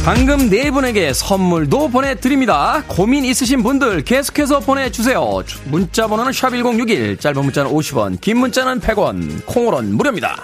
[0.08, 2.82] 방금 네 분에게 선물도 보내드립니다.
[2.88, 5.44] 고민 있으신 분들 계속해서 보내주세요.
[5.66, 10.38] 문자 번호는 샵1061, 짧은 문자는 50원, 긴 문자는 100원, 콩으로는 무료입니다.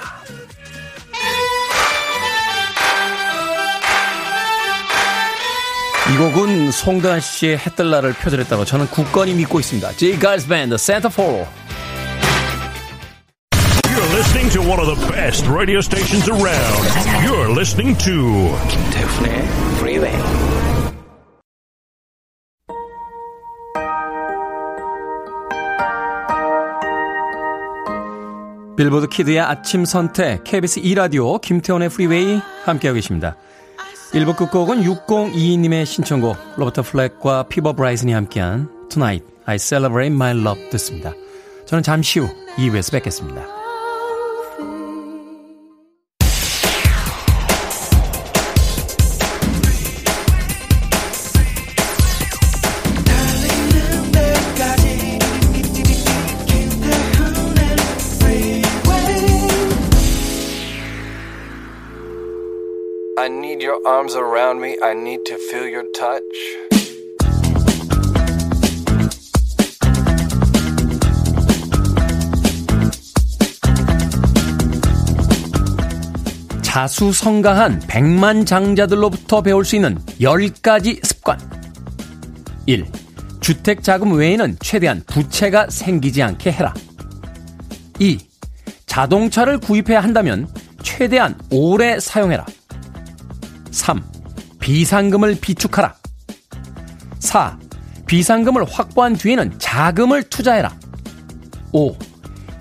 [6.12, 9.94] 이 곡은 송대관 씨의 해뜰날을 표절했다고 저는 굳건히 믿고 있습니다.
[9.94, 10.20] J.
[10.20, 11.48] Geils Band, Centerfold.
[14.24, 16.84] Listening to one of the best radio stations around.
[17.26, 19.44] You're listening to 김태훈의
[19.76, 20.18] Freeway.
[28.78, 33.36] 빌보드 kid의 아침 선택 KBS 2 라디오 김태훈의 프리웨이 함께하고 계십니다.
[34.14, 41.12] 1부 끝곡은 6022님의 신청곡 로버타 플랙과 피보 브라이슨이 함께한 Tonight I Celebrate My Love 듣습니다.
[41.66, 43.63] 저는 잠시 후 2부에서 뵙겠습니다.
[63.86, 64.78] Arms around me.
[64.82, 66.24] I need to feel your touch.
[76.62, 81.38] 자수성가한 백만 장자들로부터 배울 수 있는 10가지 습관.
[82.66, 82.86] 1.
[83.42, 86.74] 주택 자금 외에는 최대한 부채가 생기지 않게 해라.
[88.00, 88.18] 2.
[88.88, 90.48] 자동차를 구입해야 한다면
[90.82, 92.46] 최대한 오래 사용해라.
[93.74, 94.04] 3.
[94.60, 95.96] 비상금을 비축하라.
[97.20, 97.58] 4.
[98.06, 100.74] 비상금을 확보한 뒤에는 자금을 투자해라.
[101.72, 101.98] 5.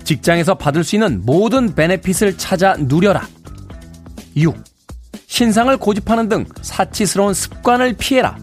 [0.03, 3.27] 직장에서 받을 수 있는 모든 베네핏을 찾아 누려라.
[4.35, 4.55] 6.
[5.27, 8.37] 신상을 고집하는 등 사치스러운 습관을 피해라.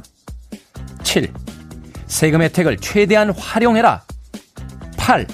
[1.02, 1.32] 7.
[2.06, 4.02] 세금 혜택을 최대한 활용해라.
[4.96, 5.26] 8.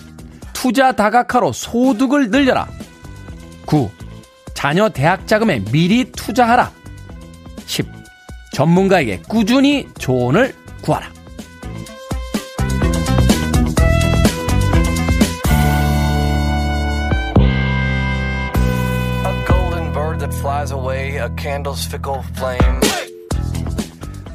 [0.54, 2.66] 투자 다각화로 소득을 늘려라.
[3.66, 3.90] 9.
[4.54, 6.72] 자녀 대학 자금에 미리 투자하라.
[7.66, 7.86] 10.
[8.52, 11.10] 전문가에게 꾸준히 조언을 구하라.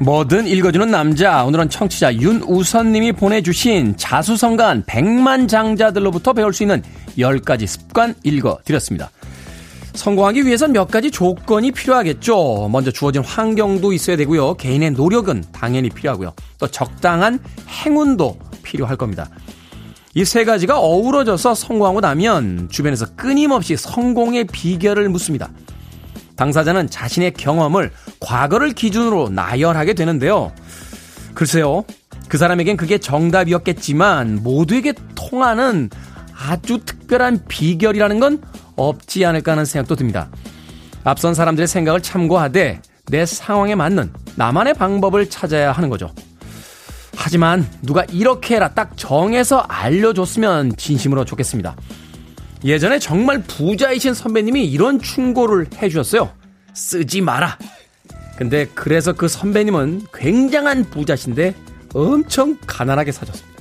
[0.00, 1.44] 뭐든 읽어주는 남자.
[1.44, 6.82] 오늘은 청취자 윤우선님이 보내주신 자수성가한 백만 장자들로부터 배울 수 있는
[7.16, 9.10] 10가지 습관 읽어드렸습니다.
[9.94, 12.68] 성공하기 위해선 몇 가지 조건이 필요하겠죠.
[12.70, 14.54] 먼저 주어진 환경도 있어야 되고요.
[14.54, 16.32] 개인의 노력은 당연히 필요하고요.
[16.58, 19.28] 또 적당한 행운도 필요할 겁니다.
[20.14, 25.50] 이 세 가지가 어우러져서 성공하고 나면 주변에서 끊임없이 성공의 비결을 묻습니다.
[26.36, 30.52] 당사자는 자신의 경험을 과거를 기준으로 나열하게 되는데요.
[31.34, 31.84] 글쎄요.
[32.28, 35.90] 그 사람에겐 그게 정답이었겠지만 모두에게 통하는
[36.48, 38.42] 아주 특별한 비결이라는 건
[38.76, 40.28] 없지 않을까 하는 생각도 듭니다.
[41.04, 46.12] 앞선 사람들의 생각을 참고하되 내 상황에 맞는 나만의 방법을 찾아야 하는 거죠.
[47.14, 51.76] 하지만 누가 이렇게 해라 딱 정해서 알려줬으면 진심으로 좋겠습니다.
[52.64, 56.30] 예전에 정말 부자이신 선배님이 이런 충고를 해주셨어요.
[56.74, 57.58] 쓰지 마라.
[58.36, 61.54] 근데 그래서 그 선배님은 굉장한 부자신데
[61.94, 63.51] 엄청 가난하게 사셨습니다.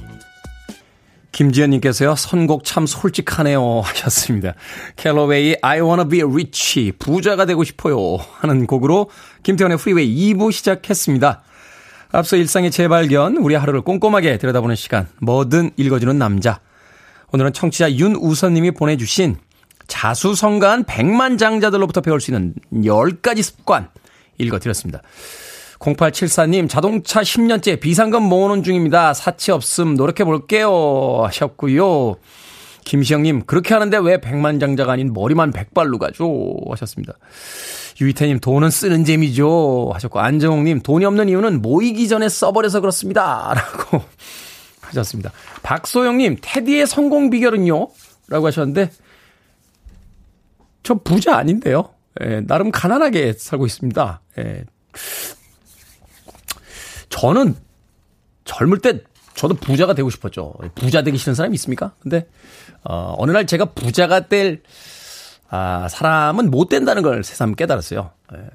[1.32, 3.82] 김지현님께서요, 선곡 참 솔직하네요.
[3.82, 4.54] 하셨습니다.
[4.96, 6.92] 캘로웨이 I wanna be rich.
[7.00, 8.18] 부자가 되고 싶어요.
[8.40, 9.10] 하는 곡으로
[9.44, 11.44] 김태훈의 프리웨이 2부 시작했습니다.
[12.12, 16.60] 앞서 일상의 재발견, 우리 하루를 꼼꼼하게 들여다보는 시간, 뭐든 읽어주는 남자.
[17.32, 19.38] 오늘은 청취자 윤우선님이 보내주신
[19.88, 23.90] 자수성가한 백만 장자들로부터 배울 수 있는 10가지 습관
[24.38, 25.02] 읽어드렸습니다.
[25.82, 29.14] 0874님, 자동차 10년째 비상금 모으는 중입니다.
[29.14, 31.22] 사치 없음 노력해 볼게요.
[31.24, 32.16] 하셨고요.
[32.86, 36.56] 김시영님, 그렇게 하는데 왜 백만장자가 아닌 머리만 백발로 가죠?
[36.70, 37.14] 하셨습니다.
[38.00, 39.92] 유이태님, 돈은 쓰는 재미죠.
[39.94, 43.54] 하셨고, 안정욱님, 돈이 없는 이유는 모이기 전에 써버려서 그렇습니다.
[43.54, 44.04] 라고
[44.82, 45.32] 하셨습니다.
[45.62, 47.88] 박소영님, 테디의 성공 비결은요?
[48.28, 48.90] 라고 하셨는데,
[50.84, 51.90] 저 부자 아닌데요.
[52.22, 54.22] 예, 나름 가난하게 살고 있습니다.
[54.40, 54.64] 예.
[57.22, 57.56] 저는
[58.46, 59.02] 젊을 때
[59.36, 60.56] 저도 부자가 되고 싶었죠.
[60.74, 61.94] 부자 되기 싫은 사람이 있습니까?
[62.00, 62.28] 근데
[62.84, 64.64] 어, 어느 날 제가 부자가 될
[65.48, 68.10] 아, 사람은 못 된다는 걸 새삼 깨달았어요.
[68.34, 68.38] 예.
[68.38, 68.50] 뭐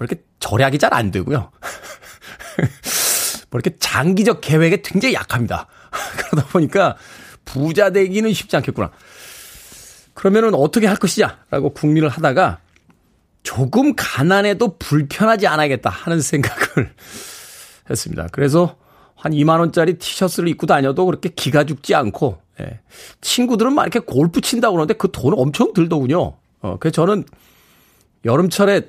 [0.00, 1.52] 이렇게 절약이 잘 안 되고요.
[3.50, 5.68] 뭐 이렇게 장기적 계획에 굉장히 약합니다.
[6.18, 6.96] 그러다 보니까
[7.44, 8.90] 부자 되기는 쉽지 않겠구나.
[10.14, 12.58] 그러면은 어떻게 할 것이냐라고 궁리를 하다가
[13.44, 16.92] 조금 가난해도 불편하지 않아야겠다 하는 생각을
[17.90, 18.28] 했습니다.
[18.32, 18.76] 그래서
[19.14, 22.80] 한 2만 원짜리 티셔츠를 입고 다녀도 그렇게 기가 죽지 않고, 예.
[23.20, 26.36] 친구들은 막 이렇게 골프 친다고 그러는데 그 돈은 엄청 들더군요.
[26.62, 27.24] 어, 그래서 저는
[28.24, 28.88] 여름철에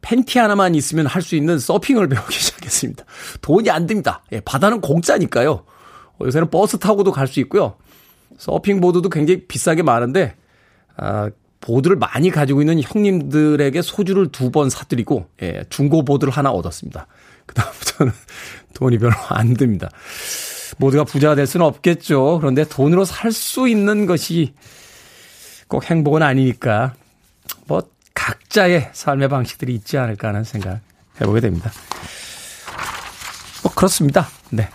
[0.00, 3.04] 팬티 하나만 있으면 할 수 있는 서핑을 배우기 시작했습니다.
[3.40, 4.22] 돈이 안 듭니다.
[4.32, 5.50] 예, 바다는 공짜니까요.
[5.52, 7.76] 어, 요새는 버스 타고도 갈 수 있고요.
[8.38, 10.34] 서핑 보드도 굉장히 비싸게 많은데,
[10.96, 17.06] 아, 보드를 많이 가지고 있는 형님들에게 소주를 두 번 사드리고, 예, 중고 보드를 하나 얻었습니다.
[17.46, 18.12] 그다음부터는
[18.74, 19.88] 돈이 별로 안 듭니다.
[20.78, 22.38] 모두가 부자가 될 수는 없겠죠.
[22.40, 24.54] 그런데 돈으로 살 수 있는 것이
[25.68, 26.94] 꼭 행복은 아니니까
[27.66, 27.82] 뭐
[28.14, 30.80] 각자의 삶의 방식들이 있지 않을까 하는 생각
[31.20, 31.70] 해보게 됩니다.
[33.62, 34.28] 뭐 그렇습니다.
[34.50, 34.68] 네.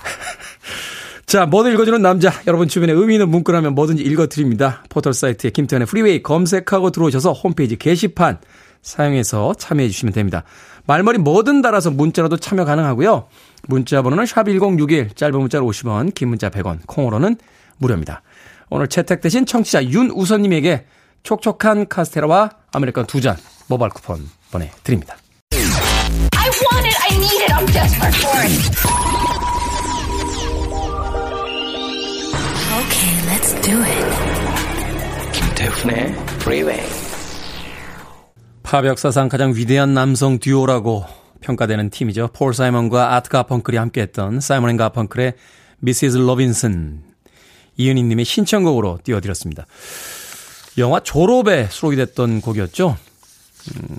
[1.25, 2.31] 자, 뭐든 읽어주는 남자.
[2.47, 4.83] 여러분 주변에 의미 있는 문구라면 뭐든지 읽어드립니다.
[4.89, 8.39] 포털 사이트에 김태훈의 프리웨이 검색하고 들어오셔서 홈페이지 게시판
[8.81, 10.43] 사용해서 참여해 주시면 됩니다.
[10.85, 13.27] 말머리 뭐든 달아서 문자로도 참여 가능하고요.
[13.67, 17.37] 문자 번호는 샵1061, 짧은 문자로 50원, 긴 문자 100원, 콩으로는
[17.77, 18.21] 무료입니다.
[18.69, 20.85] 오늘 채택되신 청취자 윤우선님에게
[21.23, 23.37] 촉촉한 카스테라와 아메리카노 두잔
[23.67, 25.17] 모바일 쿠폰 보내드립니다.
[25.51, 28.99] I want it, I need it, I'm desperate for it.
[32.79, 33.99] Okay, let's do it.
[35.33, 36.98] 김태훈의 Freeway.
[38.69, 41.03] 팝 역사상 가장 위대한 남성 듀오라고
[41.41, 42.29] 평가되는 팀이죠.
[42.33, 45.33] 폴 사이먼과 아트 가펑클이 함께했던 사이먼 앤 가펑클의
[45.81, 46.19] Mrs.
[46.19, 47.01] Robinson
[47.77, 49.65] 이은희님의 신청곡으로 띄워드렸습니다.
[50.77, 52.95] 영화 졸업에 수록이 됐던 곡이었죠.
[53.75, 53.97] 음,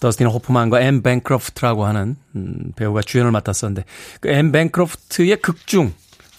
[0.00, 3.84] 더스틴 호프만과 앤 뱅크로프트라고 하는 음, 배우가 주연을 맡았었는데
[4.20, 5.92] 그 앤 뱅크로프트의 극중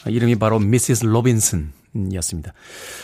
[0.08, 1.06] 이름이 바로 Mrs.
[1.06, 2.54] Robinson이었습니다.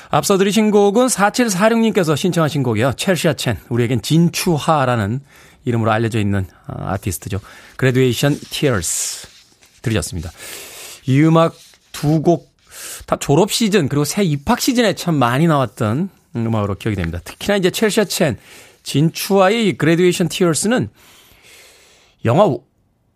[0.09, 2.93] 앞서 들으신 곡은 4746님께서 신청하신 곡이에요.
[2.93, 5.21] 첼시아 첸 우리에겐 진추하라는
[5.65, 7.39] 이름으로 알려져 있는 아, 아티스트죠.
[7.77, 9.27] Graduation Tears
[9.81, 10.31] 들으셨습니다.
[11.05, 11.55] 이 음악
[11.91, 12.49] 두 곡
[13.05, 17.19] 다 졸업 시즌 그리고 새 입학 시즌에 참 많이 나왔던 음악으로 기억이 됩니다.
[17.23, 18.37] 특히나 이제 첼시아 첸
[18.83, 20.89] 진추하의 Graduation Tears는
[22.25, 22.55] 영화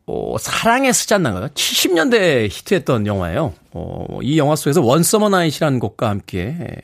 [0.05, 1.47] 어, 사랑의 스잔나가요?
[1.47, 3.53] 70년대에 히트했던 영화예요.
[3.71, 6.79] 어, 이 영화 속에서 One Summer Night이라는 곡과 함께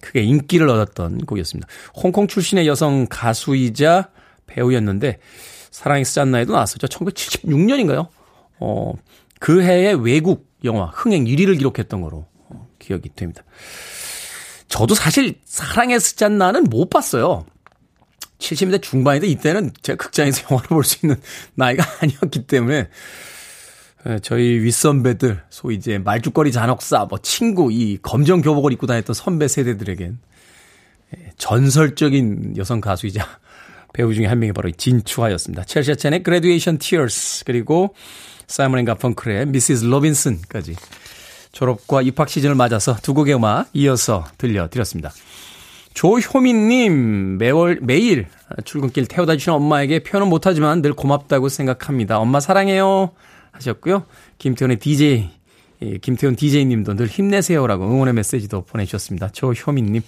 [0.00, 1.66] 크게 인기를 얻었던 곡이었습니다.
[1.94, 4.10] 홍콩 출신의 여성 가수이자
[4.46, 5.18] 배우였는데
[5.70, 6.86] 사랑의 스잔나에도 나왔었죠.
[6.86, 8.08] 1976년인가요?
[8.60, 8.92] 어,
[9.40, 13.42] 그 해에 외국 영화 흥행 1위를 기록했던 거로 어, 기억이 됩니다.
[14.68, 17.44] 저도 사실 사랑의 스잔나는 못 봤어요.
[18.38, 21.16] 70년대 중반인데 이때는 제가 극장에서 영화를 볼 수 있는
[21.54, 22.88] 나이가 아니었기 때문에
[24.08, 29.48] 예, 저희 윗선배들 소위 이제 말죽거리 잔혹사 뭐 친구 이 검정 교복을 입고 다녔던 선배
[29.48, 30.18] 세대들에겐
[31.16, 33.26] 예, 전설적인 여성 가수이자
[33.92, 35.64] 배우 중에 한 명이 바로 진추하였습니다.
[35.64, 37.94] 첼시아 첸의 Graduation Tears 그리고
[38.46, 39.84] 사이먼 앤 가펑클의 Mrs.
[39.86, 40.76] Robinson까지
[41.52, 45.10] 졸업과 입학 시즌을 맞아서 두 곡의 음악 이어서 들려드렸습니다.
[45.96, 48.26] 조효민님, 매월, 매일
[48.66, 52.18] 출근길 태워다 주시는 엄마에게 표현은 못하지만 늘 고맙다고 생각합니다.
[52.18, 53.12] 엄마 사랑해요.
[53.52, 54.04] 하셨고요.
[54.36, 55.30] 김태훈의 DJ,
[55.80, 59.30] 예, 김태훈 DJ님도 늘 힘내세요라고 응원의 메시지도 보내주셨습니다.
[59.30, 60.02] 조효민님.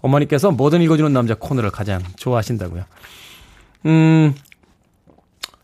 [0.00, 2.84] 어머니께서 뭐든 읽어주는 남자 코너를 가장 좋아하신다고요.
[3.86, 4.32] 음,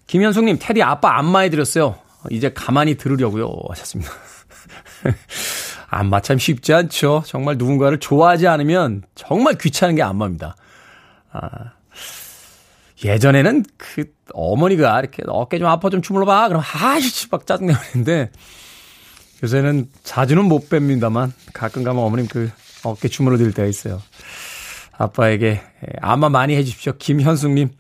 [0.09, 1.95] 김현숙님, 테디 아빠 안마해드렸어요.
[2.33, 3.49] 이제 가만히 들으려고요.
[3.69, 4.11] 하셨습니다.
[5.89, 7.23] 안마 참 쉽지 않죠.
[7.27, 10.57] 정말 누군가를 좋아하지 않으면 정말 귀찮은 게 안마입니다.
[11.33, 11.73] 아,
[13.05, 16.49] 예전에는 그 어머니가 이렇게 어깨 좀 아파 좀 주물러봐.
[16.49, 18.31] 그럼 아씨 막 짜증내는데
[19.43, 22.51] 요새는 자주는 못 뺍니다만 가끔 가면 어머님 그
[22.85, 24.03] 어깨 주물러 드릴 때가 있어요.
[24.99, 25.61] 아빠에게
[26.01, 26.95] 안마 많이 해주십시오.
[26.99, 27.71] 김현숙님.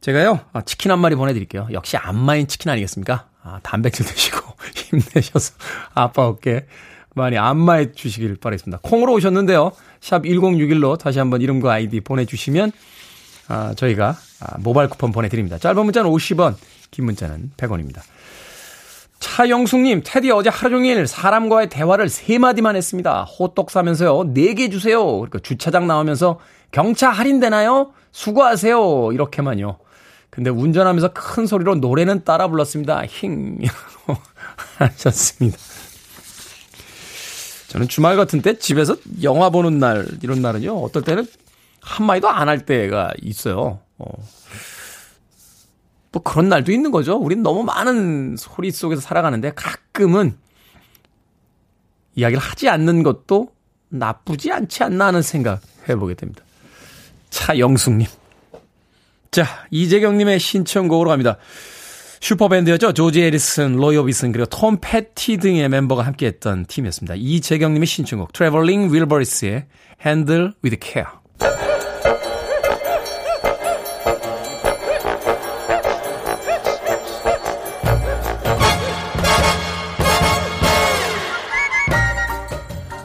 [0.00, 1.68] 제가요, 아, 치킨 한 마리 보내드릴게요.
[1.72, 3.28] 역시 안마인 치킨 아니겠습니까?
[3.42, 4.40] 아, 단백질 드시고
[4.74, 5.54] 힘내셔서
[5.94, 6.66] 아빠 어깨
[7.14, 8.80] 많이 안마해 주시길 바라겠습니다.
[8.82, 9.72] 콩으로 오셨는데요.
[10.00, 12.72] 샵 1061로 다시 한번 이름과 아이디 보내주시면
[13.48, 15.58] 아, 저희가 아, 모바일 쿠폰 보내드립니다.
[15.58, 16.54] 짧은 문자는 50원,
[16.90, 18.00] 긴 문자는 100원입니다.
[19.18, 23.22] 차영숙님, 테디 어제 하루 종일 사람과의 대화를 세 마디만 했습니다.
[23.22, 25.04] 호떡 사면서요, 4개 주세요.
[25.04, 26.40] 그러니까 주차장 나오면서
[26.72, 27.92] 경차 할인되나요?
[28.10, 29.12] 수고하세요.
[29.12, 29.78] 이렇게만요.
[30.30, 33.02] 근데 운전하면서 큰 소리로 노래는 따라 불렀습니다.
[33.06, 33.58] 힝.
[34.78, 35.58] 하셨습니다.
[37.72, 41.26] 저는 주말 같은 때 집에서 영화 보는 날, 이런 날은요, 어떨 때는
[41.80, 43.80] 한마디도 안 할 때가 있어요.
[43.96, 44.06] 어.
[46.12, 47.16] 뭐 그런 날도 있는 거죠.
[47.16, 50.36] 우린 너무 많은 소리 속에서 살아가는데 가끔은
[52.14, 53.48] 이야기를 하지 않는 것도
[53.88, 56.44] 나쁘지 않지 않나 하는 생각 해보게 됩니다.
[57.30, 58.06] 차영숙님.
[59.30, 61.38] 자, 이재경님의 신청곡으로 갑니다.
[62.22, 62.92] 슈퍼밴드였죠.
[62.92, 67.16] 조지 해리슨, 로이 오비슨, 그리고 톰 페티 등의 멤버가 함께했던 팀이었습니다.
[67.16, 69.66] 이재경님의 신청곡, 트래블링 윌버리스의
[70.06, 71.10] Handle with Care.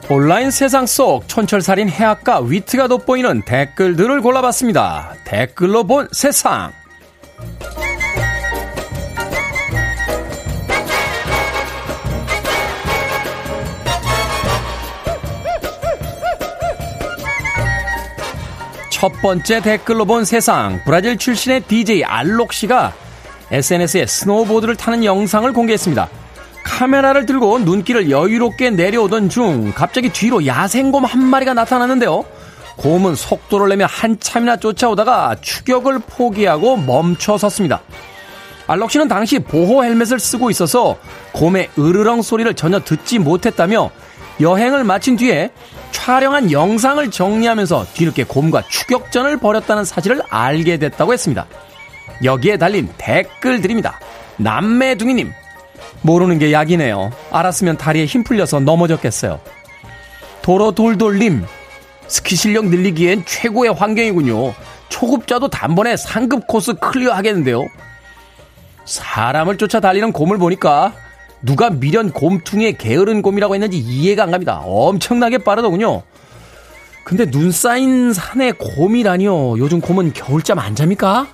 [0.09, 5.15] 온라인 세상 속 촌철살인 해학과 위트가 돋보이는 댓글들을 골라봤습니다.
[5.25, 6.71] 댓글로 본 세상.
[18.99, 20.81] 첫 번째 댓글로 본 세상.
[20.83, 22.95] 브라질 출신의 DJ 알록 씨가
[23.51, 26.09] SNS에 스노우보드를 타는 영상을 공개했습니다.
[26.63, 32.25] 카메라를 들고 눈길을 여유롭게 내려오던 중 갑자기 뒤로 야생곰 한 마리가 나타났는데요.
[32.77, 37.81] 곰은 속도를 내며 한참이나 쫓아오다가 추격을 포기하고 멈춰 섰습니다.
[38.65, 40.97] 알록 씨는 당시 보호 헬멧을 쓰고 있어서
[41.33, 43.91] 곰의 으르렁 소리를 전혀 듣지 못했다며
[44.39, 45.51] 여행을 마친 뒤에
[45.91, 51.47] 촬영한 영상을 정리하면서 뒤늦게 곰과 추격전을 벌였다는 사실을 알게 됐다고 했습니다.
[52.23, 53.99] 여기에 달린 댓글들입니다.
[54.37, 55.31] 남매둥이님,
[56.01, 57.11] 모르는 게 약이네요.
[57.31, 59.39] 알았으면 다리에 힘 풀려서 넘어졌겠어요.
[60.41, 61.45] 도로돌돌님,
[62.07, 64.53] 스키 실력 늘리기엔 최고의 환경이군요.
[64.89, 67.63] 초급자도 단번에 상급 코스 클리어 하겠는데요.
[68.85, 70.93] 사람을 쫓아 달리는 곰을 보니까
[71.41, 74.61] 누가 미련 곰탱이에 게으른 곰이라고 했는지 이해가 안 갑니다.
[74.65, 76.03] 엄청나게 빠르더군요.
[77.03, 79.59] 근데 눈 쌓인 산에 곰이라니요.
[79.59, 81.27] 요즘 곰은 겨울잠 안 잡니까?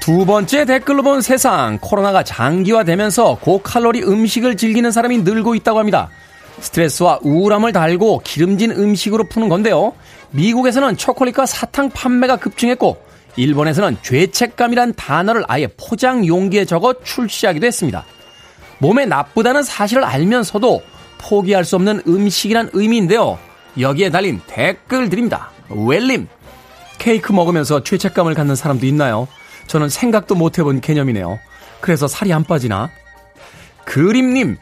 [0.00, 1.78] 두 번째 댓글로 본 세상.
[1.80, 6.10] 코로나가 장기화되면서 고칼로리 음식을 즐기는 사람이 늘고 있다고 합니다.
[6.60, 9.94] 스트레스와 우울함을 달고 기름진 음식으로 푸는 건데요.
[10.30, 12.98] 미국에서는 초콜릿과 사탕 판매가 급증했고,
[13.36, 18.04] 일본에서는 죄책감이란 단어를 아예 포장 용기에 적어 출시하기도 했습니다.
[18.78, 20.82] 몸에 나쁘다는 사실을 알면서도
[21.18, 23.38] 포기할 수 없는 음식이란 의미인데요.
[23.80, 25.50] 여기에 달린 댓글 드립니다.
[25.68, 26.28] 웰림.
[26.98, 29.26] 케이크 먹으면서 죄책감을 갖는 사람도 있나요?
[29.66, 31.38] 저는 생각도 못 해본 개념이네요.
[31.80, 32.90] 그래서 살이 안 빠지나?
[33.84, 34.56] 그림님,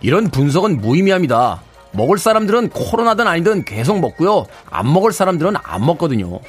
[0.00, 1.62] 이런 분석은 무의미합니다.
[1.92, 4.46] 먹을 사람들은 코로나든 아니든 계속 먹고요.
[4.70, 6.40] 안 먹을 사람들은 안 먹거든요.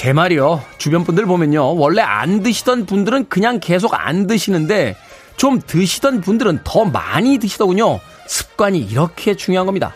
[0.00, 0.64] 제 말이요.
[0.78, 1.76] 주변 분들 보면요.
[1.76, 4.96] 원래 안 드시던 분들은 그냥 계속 안 드시는데
[5.36, 8.00] 좀 드시던 분들은 더 많이 드시더군요.
[8.26, 9.92] 습관이 이렇게 중요한 겁니다.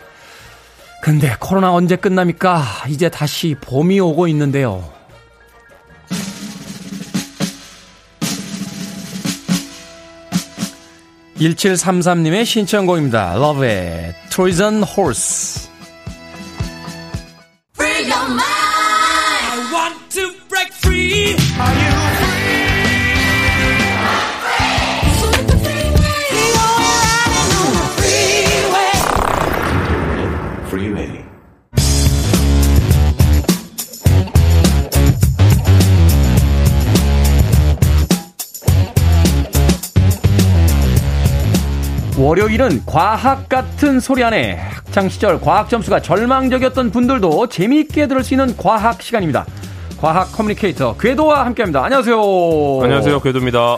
[1.01, 2.63] 근데 코로나 언제 끝납니까?
[2.89, 4.87] 이제 다시 봄이 오고 있는데요.
[11.39, 13.33] 1733님의 신청곡입니다.
[14.29, 15.65] Trojan Horse.
[15.65, 15.74] Free
[42.25, 48.57] 월요일은 과학 같은 소리 하네 학창 시절 과학 점수가 절망적이었던 분들도 재미있게 들을 수 있는
[48.57, 49.45] 과학 시간입니다.
[50.01, 51.83] 과학 커뮤니케이터 궤도와 함께합니다.
[51.83, 52.17] 안녕하세요.
[52.81, 53.77] 안녕하세요, 궤도입니다.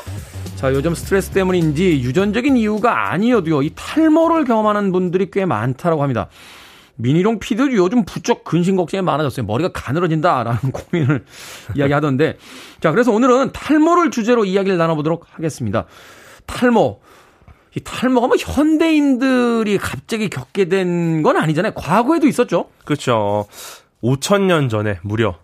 [0.55, 6.29] 자, 요즘 스트레스 때문인지 유전적인 이유가 아니어도요, 이 탈모를 경험하는 분들이 꽤 많다라고 합니다.
[6.95, 9.45] 미니롱 PD 요즘 부쩍 근심 걱정이 많아졌어요.
[9.45, 11.25] 머리가 가늘어진다라는 고민을
[11.75, 12.37] 이야기하던데.
[12.79, 15.83] 자, 그래서 오늘은 탈모를 주제로 이야기를 나눠보도록 하겠습니다.
[16.45, 17.01] 탈모.
[17.78, 21.73] 이 탈모가 뭐 현대인들이 갑자기 겪게 된 건 아니잖아요.
[21.75, 22.69] 과거에도 있었죠.
[22.86, 23.45] 그렇죠.
[24.03, 25.38] 5천 년 전에 무려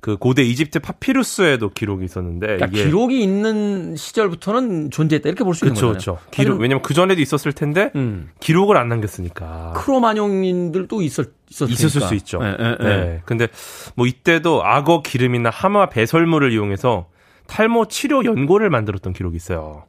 [0.00, 5.64] 그 고대 이집트 파피루스에도 기록이 있었는데 그러니까 이게 기록이 있는 시절부터는 존재했다 이렇게 볼 수
[5.66, 5.88] 있는 거죠.
[5.88, 6.18] 그렇죠.
[6.30, 8.30] 기록 왜냐면 그 전에도 있었을 텐데 음.
[8.40, 9.72] 기록을 안 남겼으니까.
[9.76, 12.38] 크로마뇽인들도 있었 있었 있었을 수 있죠.
[12.38, 12.84] 네, 네, 네.
[12.96, 13.22] 네.
[13.24, 13.48] 근데
[13.94, 17.08] 뭐 이때도 악어 기름이나 하마 배설물을 이용해서
[17.46, 19.84] 탈모 치료 연고를 만들었던 기록이 있어요.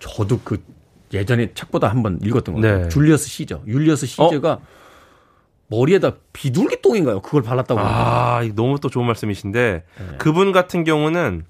[0.00, 0.62] 저도 그
[1.12, 2.82] 예전에 책보다 한 번 읽었던 거 같아요.
[2.84, 2.88] 네.
[2.88, 3.60] 줄리어스 시저.
[3.66, 4.60] 율리어스 시저가 어?
[5.68, 7.20] 머리에다 비둘기 똥인가요?
[7.20, 7.80] 그걸 발랐다고.
[7.80, 10.16] 아, 너무 또 좋은 말씀이신데 네.
[10.18, 11.44] 그분 같은 경우는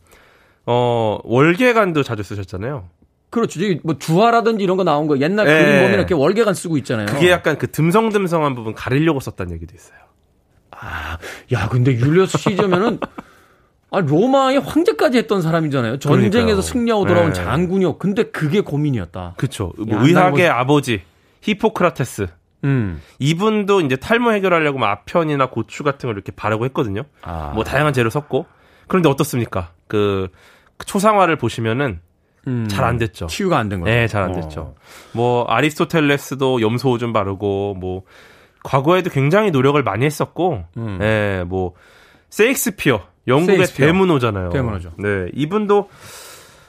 [0.67, 2.89] 어, 월계관도 자주 쓰셨잖아요.
[3.31, 3.61] 그렇죠.
[3.85, 5.59] 뭐 주화라든지 이런 거 나온 거 옛날 네.
[5.63, 7.07] 그림 보면 이렇게 월계관 쓰고 있잖아요.
[7.07, 9.99] 그게 약간 그 듬성듬성한 부분 가리려고 썼다는 얘기도 있어요.
[10.73, 11.17] 아,
[11.53, 12.99] 야, 근데 율리어스 시저면은
[13.93, 15.99] 아, 로마의 황제까지 했던 사람이잖아요.
[15.99, 16.62] 전쟁에서 그러니까요.
[16.62, 17.32] 승리하고 돌아온 네.
[17.32, 17.99] 장군이요.
[17.99, 19.34] 근데 그게 고민이었다.
[19.36, 19.72] 그렇죠.
[19.76, 20.57] 뭐 의학의 뭐...
[20.57, 21.03] 아버지
[21.41, 22.28] 히포크라테스.
[22.64, 23.01] 음.
[23.18, 27.03] 이분도 이제 탈모 해결하려고 뭐 아편이나 고추 같은 걸 이렇게 바르고 했거든요.
[27.22, 27.53] 아.
[27.55, 28.47] 뭐 다양한 재료 섞고.
[28.86, 29.72] 그런데 어떻습니까?
[29.88, 30.28] 그
[30.84, 32.01] 초상화를 보시면은
[32.47, 32.68] 음.
[32.68, 33.26] 잘안 됐죠.
[33.26, 33.95] 치유가 안 된 거예요.
[33.95, 34.61] 네, 잘안 됐죠.
[34.61, 34.74] 어.
[35.12, 38.03] 뭐 아리스토텔레스도 염소 오줌 바르고 뭐
[38.62, 40.99] 과거에도 굉장히 노력을 많이 했었고, 음.
[41.01, 41.74] 네, 뭐
[42.30, 44.51] 세익스피어 영국의 대문호잖아요.
[44.51, 44.93] 대문호죠.
[44.99, 45.89] 네, 이분도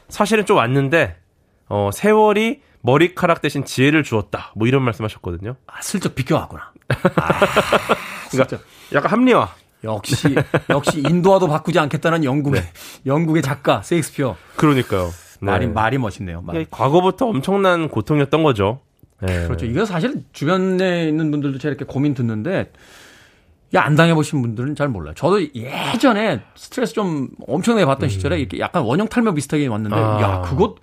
[0.09, 1.15] 사실은 좀 왔는데
[1.69, 4.51] 어, 세월이 머리카락 대신 지혜를 주었다.
[4.55, 5.55] 뭐 이런 말씀하셨거든요.
[5.67, 6.71] 아, 슬쩍 비껴왔구나.
[6.89, 7.39] 아,
[8.31, 8.57] 그러니까
[8.93, 9.49] 약간 합리화.
[9.83, 10.35] 역시
[10.69, 12.67] 역시 인도와도 바꾸지 않겠다는 영국의 네.
[13.05, 14.35] 영국의 작가 세익스피어.
[14.55, 15.05] 그러니까요.
[15.41, 15.51] 네.
[15.51, 16.41] 말이 말이 멋있네요.
[16.41, 16.67] 말.
[16.69, 18.81] 과거부터 엄청난 고통이었던 거죠.
[19.21, 19.45] 네.
[19.45, 19.65] 그렇죠.
[19.65, 22.71] 이거 사실 주변에 있는 분들도 제가 이렇게 고민 듣는데
[23.77, 25.13] 안 당해보신 분들은 잘 몰라요.
[25.15, 28.09] 저도 예전에 스트레스 좀 엄청나게 받던 음.
[28.09, 30.21] 시절에 이렇게 약간 원형 탈모 비슷하게 왔는데, 아.
[30.21, 30.75] 야, 그것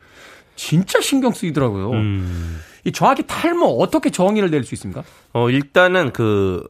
[0.57, 1.91] 진짜 신경 쓰이더라고요.
[1.93, 2.61] 음.
[2.84, 5.03] 이 정확히 탈모 어떻게 정의를 낼 수 있습니까?
[5.32, 6.66] 어, 일단은 그,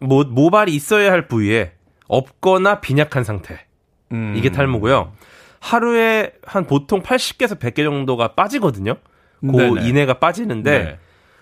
[0.00, 1.72] 모, 모발이 있어야 할 부위에
[2.08, 3.64] 없거나 빈약한 상태.
[4.12, 4.34] 음.
[4.36, 5.12] 이게 탈모고요.
[5.60, 8.94] 하루에 한 보통 80개에서 100개 정도가 빠지거든요.
[9.40, 9.88] 그 네네.
[9.88, 10.98] 이내가 빠지는데, 네.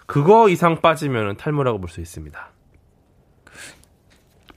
[0.06, 2.50] 그거 이상 빠지면 탈모라고 볼 수 있습니다.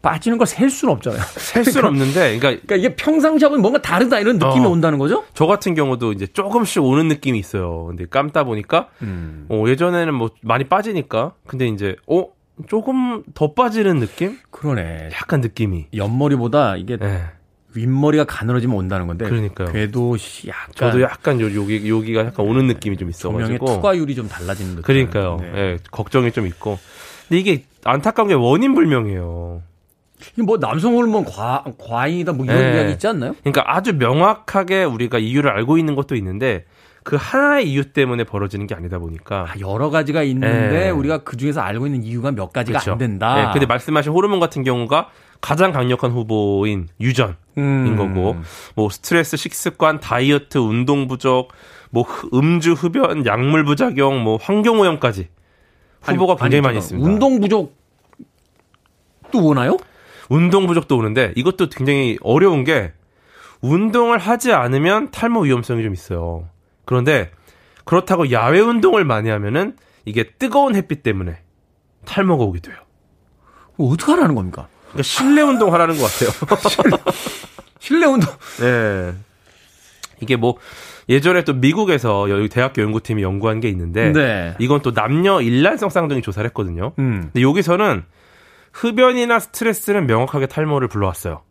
[0.01, 1.21] 빠지는 걸 셀 수는 없잖아요.
[1.37, 5.23] 셀 수는 없는데, 그러니까, 그러니까, 이게 평상시하고는 뭔가 다르다 이런 느낌이 어, 온다는 거죠?
[5.33, 7.85] 저 같은 경우도 이제 조금씩 오는 느낌이 있어요.
[7.85, 9.45] 근데 감다 보니까, 음.
[9.49, 12.25] 어, 예전에는 뭐 많이 빠지니까, 근데 이제, 어?
[12.67, 14.37] 조금 더 빠지는 느낌?
[14.51, 15.09] 그러네.
[15.13, 15.87] 약간 느낌이.
[15.95, 17.23] 옆머리보다 이게 네.
[17.73, 19.25] 윗머리가 가늘어지면 온다는 건데.
[19.25, 19.69] 그러니까요.
[19.69, 20.15] 그래도
[20.47, 23.65] 약간 저도 약간 요 여기 여기가 약간 오는 느낌이 좀 있어가지고.
[23.65, 24.81] 투과율이 좀 달라지는 느낌.
[24.83, 25.37] 그러니까요.
[25.41, 25.51] 네.
[25.51, 25.77] 네.
[25.89, 26.77] 걱정이 좀 있고.
[27.29, 29.63] 근데 이게 안타까운 게 원인 불명이에요.
[30.45, 32.77] 뭐 남성 호르몬 과 과잉이다 뭐 이런 네.
[32.77, 33.35] 이야기 있지 않나요?
[33.41, 36.65] 그러니까 아주 명확하게 우리가 이유를 알고 있는 것도 있는데
[37.03, 40.89] 그 하나의 이유 때문에 벌어지는 게 아니다 보니까 아, 여러 가지가 있는데 네.
[40.89, 42.91] 우리가 그 중에서 알고 있는 이유가 몇 가지가 그렇죠.
[42.91, 43.35] 안 된다.
[43.35, 43.49] 네.
[43.53, 45.09] 근데 말씀하신 호르몬 같은 경우가
[45.41, 47.95] 가장 강력한 후보인 유전인 음.
[47.97, 48.35] 거고
[48.75, 51.51] 뭐 스트레스, 식습관, 다이어트, 운동 부족,
[51.89, 55.29] 뭐 음주, 흡연, 약물 부작용, 뭐 환경 오염까지
[56.01, 57.07] 후보가 아니, 굉장히 아니, 많이 있습니다.
[57.07, 57.75] 운동 부족
[59.31, 59.77] 또 오나요?
[60.31, 62.93] 운동 부족도 오는데 이것도 굉장히 어려운 게
[63.59, 66.47] 운동을 하지 않으면 탈모 위험성이 좀 있어요.
[66.85, 67.31] 그런데
[67.83, 69.75] 그렇다고 야외 운동을 많이 하면은
[70.05, 71.41] 이게 뜨거운 햇빛 때문에
[72.05, 72.77] 탈모가 오게 돼요.
[73.77, 74.69] 어떻게 하라는 겁니까?
[74.83, 76.97] 그러니까 실내 운동 하라는 것 같아요.
[77.79, 78.33] 실내 운동.
[78.61, 79.13] 네.
[80.21, 80.55] 이게 뭐
[81.09, 84.55] 예전에 또 미국에서 여기 대학교 연구팀이 연구한 게 있는데 네.
[84.59, 86.93] 이건 또 남녀 일란성 쌍둥이 조사를 했거든요.
[86.99, 87.23] 음.
[87.33, 88.05] 근데 여기서는
[88.71, 91.41] 흡연이나 스트레스는 명확하게 탈모를 불러왔어요.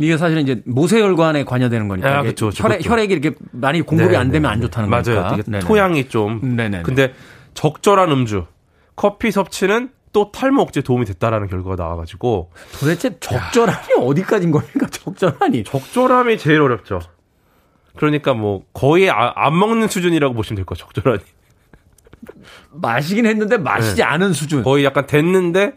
[0.00, 2.18] 이게 사실은 이제 모세혈관에 관여되는 거니까.
[2.18, 2.50] 아, 그렇죠.
[2.54, 4.16] 혈액, 혈액이 이렇게 많이 공급이 네네.
[4.18, 5.02] 안 되면 안 좋다는 맞아요.
[5.28, 5.42] 거니까.
[5.48, 5.60] 맞아요.
[5.64, 6.56] 토양이 좀.
[6.56, 6.82] 네네.
[6.82, 7.14] 근데
[7.54, 8.46] 적절한 음주,
[8.94, 14.00] 커피 섭취는 또 탈모 억제 도움이 됐다라는 결과가 나와가지고 도대체 적절함이 야.
[14.00, 14.86] 어디까지인 겁니까?
[14.90, 17.00] 적절함이 적절함이 제일 어렵죠.
[17.96, 20.76] 그러니까 뭐 거의 아, 안 먹는 수준이라고 보시면 될 거예요.
[20.76, 21.22] 적절하니.
[22.70, 24.02] 마시긴 했는데 마시지 네.
[24.04, 24.62] 않은 수준.
[24.62, 25.72] 거의 약간 됐는데 어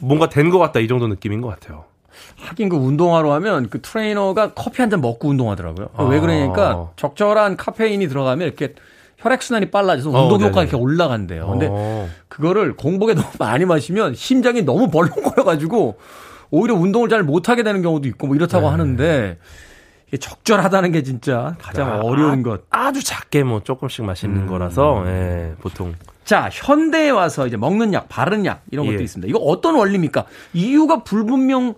[0.00, 1.84] 뭔가 된 것 같다 이 정도 느낌인 것 같아요.
[2.36, 5.88] 하긴 그 운동하러 하면 그 트레이너가 커피 한 잔 먹고 운동하더라고요.
[5.96, 6.04] 아.
[6.04, 8.74] 왜 그러냐니까 적절한 카페인이 들어가면 이렇게
[9.18, 11.46] 혈액순환이 빨라져서 어, 운동 효과가 이렇게 올라간대요.
[11.46, 12.08] 근데 어.
[12.28, 15.98] 그거를 공복에 너무 많이 마시면 심장이 너무 벌렁거려가지고
[16.50, 18.70] 오히려 운동을 잘 못하게 되는 경우도 있고 뭐 이렇다고 네.
[18.70, 19.38] 하는데
[20.08, 22.62] 이게 적절하다는 게 진짜 가장 아, 어려운 것.
[22.70, 24.46] 아주 작게 뭐 조금씩 마시는 음.
[24.48, 25.94] 거라서 예, 보통.
[26.30, 29.02] 자 현대에 와서 이제 먹는 약, 바르는 약 이런 것도 예.
[29.02, 29.28] 있습니다.
[29.28, 30.26] 이거 어떤 원리입니까?
[30.52, 31.74] 이유가 불분명.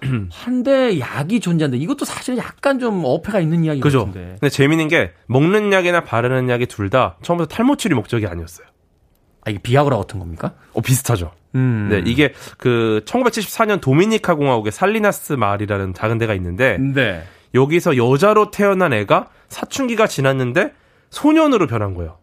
[0.30, 1.76] 한데 약이 존재한다.
[1.78, 4.06] 이것도 사실 약간 좀 어폐가 있는 이야기 그죠.
[4.06, 4.36] 같은데.
[4.38, 8.68] 근데 재밌는 게 먹는 약이나 바르는 약이 둘 다 처음부터 탈모 치료 목적이 아니었어요.
[9.44, 10.52] 아, 이게 비아그라 같은 겁니까?
[10.74, 11.32] 어, 비슷하죠.
[11.56, 11.88] 음.
[11.90, 17.24] 네, 이게 그 1974년 도미니카 공화국의 살리나스 마을이라는 작은 데가 있는데 네.
[17.52, 20.72] 여기서 여자로 태어난 애가 사춘기가 지났는데
[21.10, 22.21] 소년으로 변한 거예요.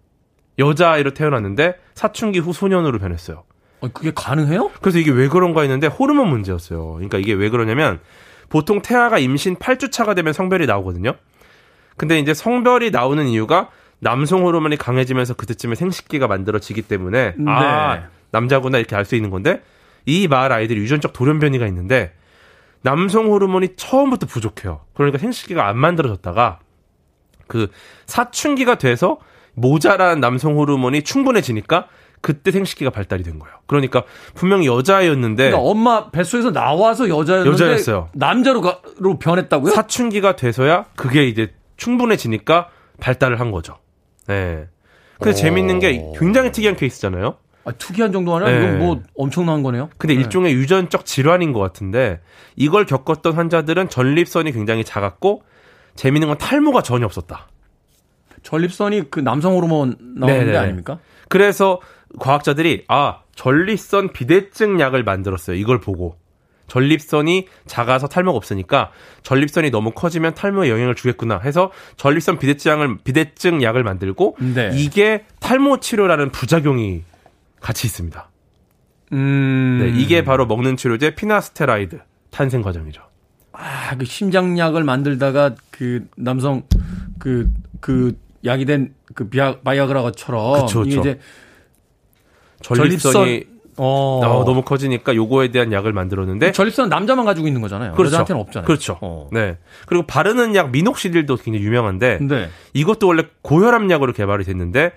[0.60, 3.44] 여자아이로 태어났는데 사춘기 후 소년으로 변했어요.
[3.82, 4.72] 어, 그게 가능해요?
[4.82, 6.94] 그래서 이게 왜 그런가 했는데 호르몬 문제였어요.
[6.96, 8.00] 그러니까 이게 왜 그러냐면
[8.50, 11.14] 보통 태아가 임신 8주 차가 되면 성별이 나오거든요.
[11.98, 17.46] 근데 이제 성별이 나오는 이유가 남성 호르몬이 강해지면서 그때쯤에 생식기가 만들어지기 때문에 네.
[17.52, 19.62] 아 남자구나 이렇게 알 수 있는 건데
[20.06, 22.14] 이 말 아이들이 유전적 돌연변이가 있는데
[22.82, 24.82] 남성 호르몬이 처음부터 부족해요.
[24.94, 26.60] 그러니까 생식기가 안 만들어졌다가
[27.48, 27.68] 그
[28.06, 29.20] 사춘기가 돼서
[29.62, 31.88] 모자란 남성 호르몬이 충분해지니까
[32.22, 33.56] 그때 생식기가 발달이 된 거예요.
[33.66, 34.04] 그러니까
[34.36, 38.10] 분명히 여자였는데 그러니까 엄마 뱃속에서 나와서 여자였는데 여자였어요.
[38.14, 38.62] 남자로
[39.20, 39.74] 변했다고요?
[39.74, 43.78] 사춘기가 돼서야 그게 이제 충분해지니까 발달을 한 거죠.
[44.28, 44.68] 네.
[45.18, 45.34] 근데 오.
[45.34, 47.38] 재밌는 게 굉장히 특이한 케이스잖아요.
[47.66, 48.58] 아, 특이한 정도 아니라 네.
[48.58, 49.90] 이건 뭐 엄청난 거네요.
[49.98, 50.22] 근데 네.
[50.22, 52.20] 일종의 유전적 질환인 것 같은데
[52.56, 55.44] 이걸 겪었던 환자들은 전립선이 굉장히 작았고
[55.96, 57.48] 재밌는 건 탈모가 전혀 없었다.
[58.44, 60.52] 전립선이 그 남성 호르몬 나오는 네네.
[60.52, 61.00] 게 아닙니까?
[61.28, 61.80] 그래서
[62.20, 65.56] 과학자들이 아 전립선 비대증 약을 만들었어요.
[65.56, 66.18] 이걸 보고
[66.68, 68.92] 전립선이 작아서 탈모가 없으니까
[69.24, 74.72] 전립선이 너무 커지면 탈모에 영향을 주겠구나 해서 전립선 비대증을 비대증 약을 만들고 네.
[74.74, 77.04] 이게 탈모 치료라는 부작용이
[77.60, 78.30] 같이 있습니다.
[79.12, 79.80] 음...
[79.82, 83.02] 네, 이게 바로 먹는 치료제 피나스테라이드 탄생 과정이죠.
[83.52, 86.64] 아, 그 심장약을 만들다가 그 남성
[87.18, 89.30] 그그 그 약이 된 그
[89.64, 91.20] 바이아그라처럼 그쵸, 이게 이제
[92.62, 94.20] 전립선이 어.
[94.24, 94.44] 어.
[94.46, 97.94] 너무 커지니까 요거에 대한 약을 만들었는데 전립선 남자만 가지고 있는 거잖아요.
[97.94, 98.08] 그렇죠.
[98.10, 98.66] 여자한테는 없잖아요.
[98.68, 98.98] 그렇죠.
[99.02, 99.30] 어.
[99.32, 99.58] 네.
[99.88, 102.50] 그리고 바르는 약 미녹시딜도 굉장히 유명한데 네.
[102.74, 104.92] 이것도 원래 고혈압 약으로 개발이 됐는데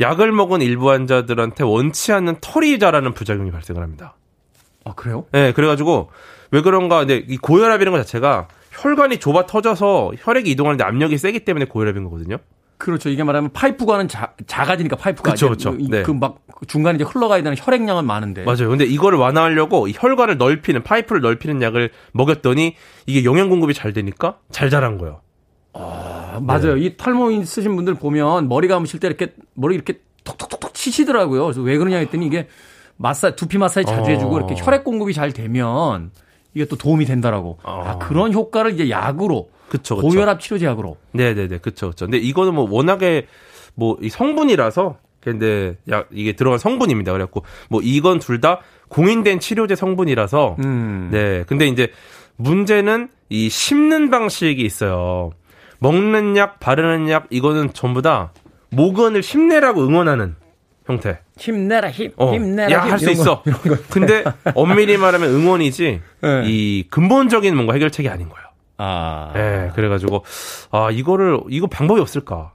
[0.00, 4.16] 약을 먹은 일부 환자들한테 원치 않는 털이 자라는 부작용이 발생을 합니다.
[4.84, 5.26] 아 그래요?
[5.30, 5.52] 네.
[5.52, 6.10] 그래가지고
[6.50, 6.98] 왜 그런가?
[6.98, 12.38] 근데 이 고혈압이라는 것 자체가 혈관이 좁아 터져서 혈액이 이동하는데 압력이 세기 때문에 고혈압인 거거든요.
[12.78, 13.08] 그렇죠.
[13.08, 15.72] 이게 말하면 파이프관은 자, 작아지니까 파이프가 그렇죠, 그렇죠.
[15.72, 16.02] 네.
[16.02, 18.44] 그막 중간에 이제 흘러가야 되는 혈액량은 많은데.
[18.44, 18.68] 맞아요.
[18.68, 22.74] 근데 이거를 완화하려고 혈관을 넓히는 파이프를 넓히는 약을 먹였더니
[23.06, 25.20] 이게 영양 공급이 잘 되니까 잘 자란 거예요.
[25.72, 26.74] 아, 맞아요.
[26.74, 26.82] 네.
[26.82, 31.44] 이 탈모 쓰신 분들 보면 머리 감으실 때 이렇게 머리 이렇게 톡톡톡톡 치시더라고요.
[31.44, 32.48] 그래서 왜 그러냐 했더니 이게
[32.96, 34.14] 마사 두피 마사지 자주 어.
[34.14, 36.10] 해주고 이렇게 혈액 공급이 잘 되면
[36.54, 37.58] 이게 또 도움이 된다라고.
[37.62, 37.82] 어.
[37.84, 40.08] 아, 그런 효과를 이제 약으로 그쵸, 그쵸.
[40.08, 40.96] 고혈압 치료제 약으로.
[41.12, 42.06] 네네네, 그쵸, 그쵸.
[42.06, 43.26] 근데 이거는 뭐 워낙에
[43.74, 47.10] 뭐 이 성분이라서 근데 야 이게 들어간 성분입니다.
[47.12, 51.08] 그래갖고 뭐 이건 둘 다 공인된 치료제 성분이라서 음.
[51.10, 51.44] 네.
[51.46, 51.88] 근데 이제
[52.36, 55.30] 문제는 이 씹는 방식이 있어요.
[55.80, 58.32] 먹는 약, 바르는 약 이거는 전부 다
[58.70, 60.36] 모근을 힘내라고 응원하는
[60.86, 61.18] 형태.
[61.38, 62.92] 힘내라 힘, 어, 힘내라 야, 힘.
[62.92, 63.22] 할수 이런 거.
[63.22, 63.42] 있어.
[63.90, 66.42] 근데 엄밀히 말하면 응원이지 네.
[66.44, 68.43] 이 근본적인 뭔가 해결책이 아닌 거예요.
[68.76, 69.32] 아.
[69.36, 70.24] 예, 그래가지고,
[70.70, 72.52] 아, 이거를, 이거 방법이 없을까.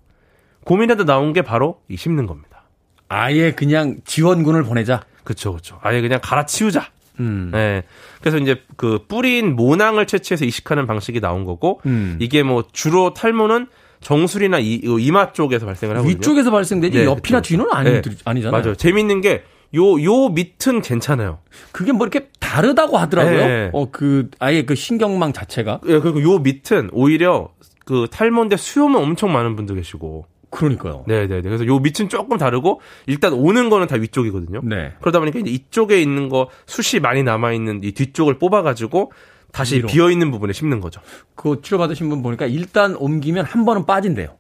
[0.66, 2.64] 고민하다 나온 게 바로 이 씹는 겁니다.
[3.08, 5.02] 아예 그냥 지원군을 보내자.
[5.24, 5.80] 그쵸, 그쵸.
[5.82, 6.88] 아예 그냥 갈아치우자.
[7.20, 7.52] 음.
[7.56, 7.84] 예.
[8.20, 12.18] 그래서 이제 그 뿌린 모낭을 채취해서 이식하는 방식이 나온 거고, 음.
[12.20, 13.68] 이게 뭐 주로 탈모는
[14.02, 16.16] 정수리나 이, 이마 쪽에서 발생을 하거든요.
[16.16, 17.50] 위쪽에서 발생되지 네, 옆이나 그쵸.
[17.50, 18.02] 뒤는 아니, 네.
[18.24, 18.62] 아니잖아요.
[18.62, 18.76] 맞아요.
[18.76, 19.44] 재밌는 게,
[19.76, 21.40] 요, 요 밑은 괜찮아요.
[21.72, 23.48] 그게 뭐 이렇게 다르다고 하더라고요.
[23.48, 23.70] 네.
[23.74, 25.82] 어, 그, 아예 그 신경망 자체가.
[25.88, 27.50] 예, 그리고 요 밑은 오히려
[27.86, 31.04] 그 탈모인데 수염은 엄청 많은 분도 계시고, 그러니까요.
[31.08, 31.42] 네네네.
[31.42, 34.62] 그래서 요 밑은 조금 다르고 일단 오는 거는 다 위쪽이거든요.
[34.64, 34.94] 네.
[35.00, 39.12] 그러다 보니까 이제 이쪽에 있는 거 숱이 많이 남아 있는 이 뒤쪽을 뽑아가지고
[39.52, 39.88] 다시 위로.
[39.88, 41.02] 비어 있는 부분에 심는 거죠.
[41.36, 44.38] 그 치료받으신 분 보니까 일단 옮기면 한 번은 빠진대요.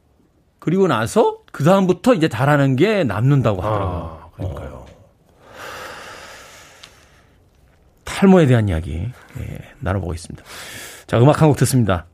[0.57, 4.19] 그리고 나서 그다음부터 이제 자라는 게 남는다고 하더라고요.
[4.21, 4.78] 아, 그러니까요.
[8.19, 9.09] 탈모에 대한 이야기
[9.39, 10.43] 예, 나눠보고 있습니다.
[11.07, 12.05] 자, 음악 한 곡 듣습니다.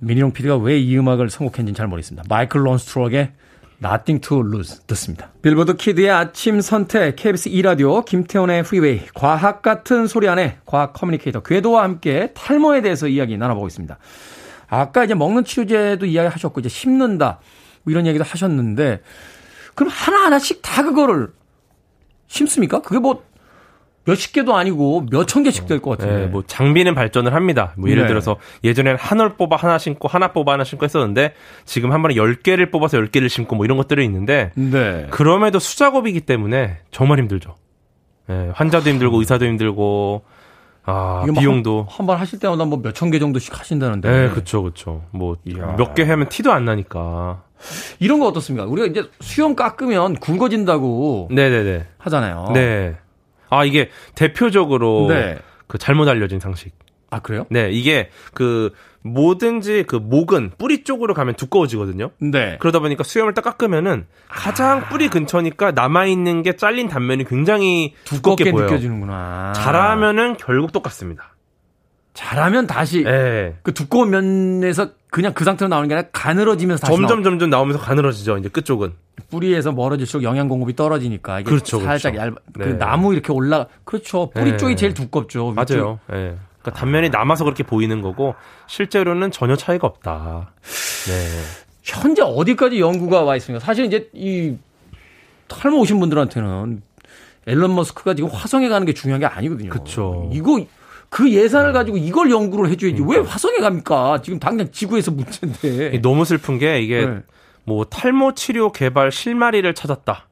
[0.00, 2.24] 미니롱 PD가 왜 이 음악을 선곡했는지는 잘 모르겠습니다.
[2.28, 3.32] Michael Learns to Rock의
[3.84, 5.30] Nothing to Lose 듣습니다.
[5.42, 11.84] 빌보드 키드의 아침 선택 KBS 2라디오 김태훈의 Freeway 과학 같은 소리 하네 과학 커뮤니케이터 궤도와
[11.84, 13.96] 함께 탈모에 대해서 이야기 나눠보고 있습니다.
[14.68, 17.38] 아까 이제 먹는 치료제도 이야기 하셨고 이제 씹는다
[17.84, 19.02] 뭐 이런 얘기도 하셨는데
[19.76, 21.28] 그럼 하나하나씩 다 그거를
[22.26, 22.80] 심습니까?
[22.82, 23.22] 그게 뭐
[24.06, 26.20] 몇십 개도 아니고 몇천 개씩 될 것 같은데.
[26.22, 27.72] 네, 뭐 장비는 발전을 합니다.
[27.76, 28.08] 뭐 예를 네.
[28.08, 31.34] 들어서 예전에는 한 올 뽑아 하나 심고 하나 뽑아 하나 심고 했었는데
[31.64, 35.06] 지금 한 번에 10개를 뽑아서 10개를 심고 뭐 이런 것들이 있는데 네.
[35.10, 37.54] 그럼에도 수작업이기 때문에 정말 힘들죠.
[38.30, 40.22] 예, 환자도 힘들고 의사도 힘들고
[40.86, 44.10] 아, 뭐 비용도 한 번 하실 때마다 뭐 몇천 개 정도씩 하신다는데.
[44.10, 45.04] 네, 그쵸, 그쵸.
[45.12, 45.76] 뭐, 이야.
[45.78, 47.42] 몇개 하면 티도 안 나니까.
[48.00, 48.66] 이런 거 어떻습니까?
[48.66, 51.86] 우리가 이제 수염 깎으면 굵어진다고 네네네.
[51.96, 52.50] 하잖아요.
[52.52, 52.96] 네.
[53.50, 55.38] 아, 이게 대표적으로 네.
[55.66, 56.72] 그 잘못 알려진 상식.
[57.10, 57.46] 아, 그래요?
[57.50, 58.72] 네, 이게 그
[59.02, 62.10] 뭐든지 그 목은 뿌리 쪽으로 가면 두꺼워지거든요.
[62.18, 62.56] 네.
[62.58, 68.44] 그러다 보니까 수염을 딱 깎으면은 가장 뿌리 근처니까 남아 있는 게 잘린 단면이 굉장히 두껍게,
[68.44, 68.66] 두껍게 보여요.
[68.66, 69.52] 느껴지는구나.
[69.54, 71.34] 잘하면은 결국 똑같습니다.
[72.14, 73.56] 잘하면 다시 예.
[73.62, 78.36] 그 두꺼운 면에서 그냥 그 상태로 나오는 게 아니라 가늘어지면서 다시 점점 점점 나오면서 가늘어지죠.
[78.38, 78.88] 이제 끝쪽은.
[78.88, 82.32] 나오- 뿌리에서 멀어질수록 영양 공급이 떨어지니까 이게 그렇죠, 살짝 그렇죠.
[82.32, 82.34] 얇.
[82.52, 82.78] 그 네.
[82.78, 83.66] 나무 이렇게 올라.
[83.84, 84.30] 그렇죠.
[84.30, 84.56] 뿌리 네.
[84.56, 85.50] 쪽이 제일 두껍죠.
[85.50, 85.54] 위쪽.
[85.54, 86.00] 맞아요.
[86.10, 86.36] 예.
[86.60, 88.34] 그러니까 단면이 남아서 그렇게 보이는 거고
[88.66, 90.50] 실제로는 전혀 차이가 없다.
[91.06, 91.42] 네.
[91.84, 93.64] 현재 어디까지 연구가 와 있습니까?
[93.64, 94.56] 사실 이제 이
[95.46, 96.82] 탈모 오신 분들한테는
[97.46, 99.70] 앨런 머스크가 지금 화성에 가는 게 중요한 게 아니거든요.
[99.70, 100.28] 그쵸.
[100.32, 100.60] 이거
[101.14, 104.20] 그 예산을 가지고 이걸 연구를 해줘야지 왜 화성에 갑니까?
[104.20, 106.00] 지금 당장 지구에서 문제인데.
[106.02, 107.18] 너무 슬픈 게 이게 네.
[107.62, 110.26] 뭐 탈모 치료 개발 실마리를 찾았다.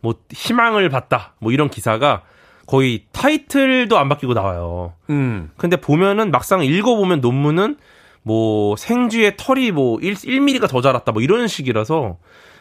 [0.00, 1.34] 뭐 희망을 봤다.
[1.38, 2.22] 뭐 이런 기사가
[2.66, 4.94] 거의 타이틀도 안 바뀌고 나와요.
[5.08, 5.52] 음.
[5.56, 7.76] 근데 보면은 막상 읽어보면 논문은
[8.24, 11.12] 뭐 생쥐의 털이 뭐 1, 1mm가 더 자랐다.
[11.12, 12.16] 뭐 이런 식이라서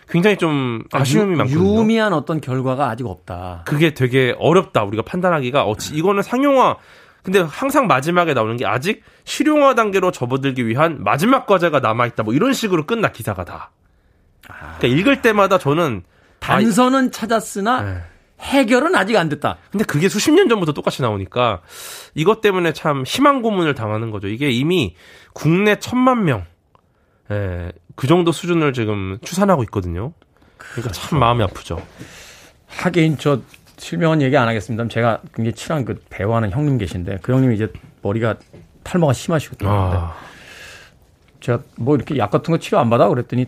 [0.09, 1.79] 굉장히 좀 아쉬움이 유- 많거든요.
[1.79, 3.63] 유미한 어떤 결과가 아직 없다.
[3.65, 4.83] 그게 되게 어렵다.
[4.83, 6.77] 우리가 판단하기가 어, 지- 이거는 상용화.
[7.23, 12.23] 근데 항상 마지막에 나오는 게 아직 실용화 단계로 접어들기 위한 마지막 과제가 남아 있다.
[12.23, 13.71] 뭐 이런 식으로 끝나 기사가 다.
[14.45, 16.03] 그러니까 읽을 때마다 저는
[16.39, 18.01] 단서는 찾았으나 아, 네.
[18.41, 19.57] 해결은 아직 안 됐다.
[19.71, 21.61] 근데 그게 수십 년 전부터 똑같이 나오니까
[22.13, 24.27] 이것 때문에 참 희망 고문을 당하는 거죠.
[24.27, 24.95] 이게 이미
[25.31, 26.45] 국내 천만 명,
[27.31, 30.11] 예, 그 정도 수준을 지금 추산하고 있거든요.
[30.57, 31.81] 그러니까 참 마음이 아프죠.
[32.67, 33.39] 하긴 저
[33.83, 34.87] 실명은 얘기 안 하겠습니다.
[34.87, 37.71] 제가 굉장히 친한 그 배우하는 형님 계신데 그 형님이 이제
[38.01, 38.35] 머리가
[38.83, 39.69] 탈모가 심하시거든요.
[39.69, 40.15] 근데 아,
[41.41, 43.45] 제가 뭐 이렇게 약 같은 거 치료 안 받아 그랬더니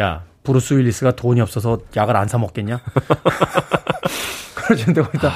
[0.00, 2.80] 야 브루스 윌리스가 돈이 없어서 약을 안 사 먹겠냐?
[4.56, 5.30] 그러시는데 거기다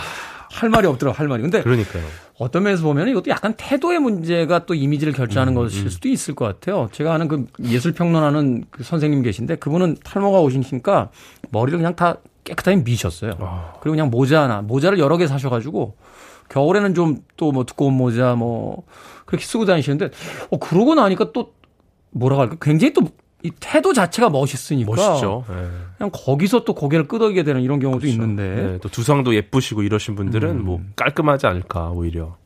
[0.51, 1.43] 할 말이 없더라고 할 말이.
[1.43, 2.03] 근데 그러니까요.
[2.39, 6.89] 어떤 면에서 보면 이것도 약간 태도의 문제가 또 이미지를 결정하는 것일 수도 있을 것 같아요.
[6.91, 11.11] 제가 아는 그 예술 평론하는 그 선생님 계신데 그분은 탈모가 오시니까
[11.51, 13.33] 머리를 그냥 다 깨끗하게 미셨어요.
[13.81, 15.97] 그리고 그냥 모자 하나, 모자를 여러 개 사셔가지고
[16.49, 18.85] 겨울에는 좀 또 뭐 두꺼운 모자 뭐
[19.27, 20.11] 그렇게 쓰고 다니시는데
[20.51, 21.55] 어 그러고 나니까 또
[22.11, 23.03] 뭐라 할까 굉장히 또
[23.47, 25.45] 이 태도 자체가 멋있으니까 멋있죠.
[25.47, 25.69] 네.
[25.99, 28.15] 그냥 거기서 또 고개를 끄덕이게 되는 이런 경우도 그렇죠.
[28.15, 30.65] 있는데 네, 또 두상도 예쁘시고 이러신 분들은 음.
[30.65, 32.39] 뭐 깔끔하지 않을까 오히려.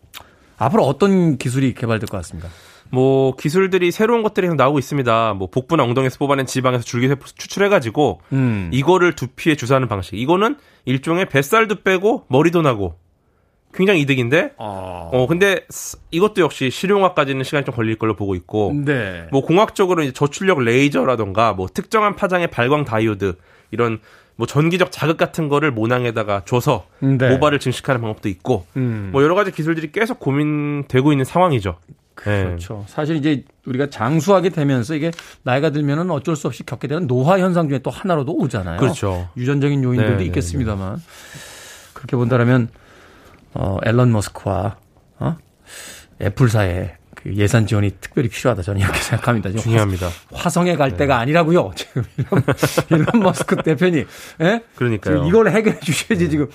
[0.57, 2.49] 앞으로 어떤 기술이 개발될 것 같습니까?
[2.91, 5.35] 뭐 기술들이 새로운 것들이 계속 나오고 있습니다.
[5.35, 8.71] 뭐 복부나 엉덩이에서 뽑아낸 지방에서 줄기세포 추출해가지고 음.
[8.73, 10.17] 이거를 두피에 주사하는 방식.
[10.19, 12.97] 이거는 일종의 뱃살도 빼고 머리도 나고
[13.75, 14.55] 굉장히 이득인데.
[14.57, 15.11] 어.
[15.13, 18.73] 어 근데 스- 이것도 역시 실용화까지는 시간이 좀 걸릴 걸로 보고 있고.
[18.85, 19.27] 네.
[19.31, 23.37] 뭐 공학적으로 이제 저출력 레이저라던가 뭐 특정한 파장의 발광 다이오드
[23.71, 24.01] 이런
[24.37, 27.29] 뭐 전기적 자극 같은 거를 모낭에다가 줘서 네.
[27.29, 29.11] 모발을 증식하는 방법도 있고 음.
[29.13, 31.77] 뭐 여러 가지 기술들이 계속 고민되고 있는 상황이죠.
[32.25, 32.45] 네.
[32.45, 32.85] 그렇죠.
[32.89, 35.11] 사실 이제 우리가 장수하게 되면서 이게
[35.43, 38.79] 나이가 들면은 어쩔 수 없이 겪게 되는 노화 현상 중에 또 하나로도 오잖아요.
[38.79, 39.29] 그렇죠.
[39.37, 41.03] 유전적인 요인들도 네, 네, 있겠습니다만
[41.93, 42.69] 그렇게 본다면
[43.55, 44.77] 어 앨런 머스크와
[45.19, 45.37] 어?
[46.21, 49.51] 애플사의 그 예산 지원이 특별히 필요하다 저는 이렇게 생각합니다.
[49.51, 50.09] 중요합니다.
[50.33, 51.73] 화성에 갈 때가 아니라고요.
[51.77, 52.43] 지금 이런,
[52.91, 54.07] 일론 머스크 대표님,
[54.41, 54.63] 예?
[54.77, 55.17] 그러니까요.
[55.17, 56.49] 지금 이걸 해결해 주셔야지 지금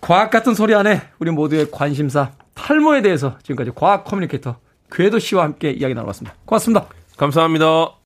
[0.00, 4.56] 과학 같은 소리 하네 우리 모두의 관심사 탈모에 대해서 지금까지 과학 커뮤니케이터
[4.90, 6.36] 궤도 씨와 함께 이야기 나눠봤습니다.
[6.44, 6.86] 고맙습니다.
[7.16, 7.98] 감사합니다.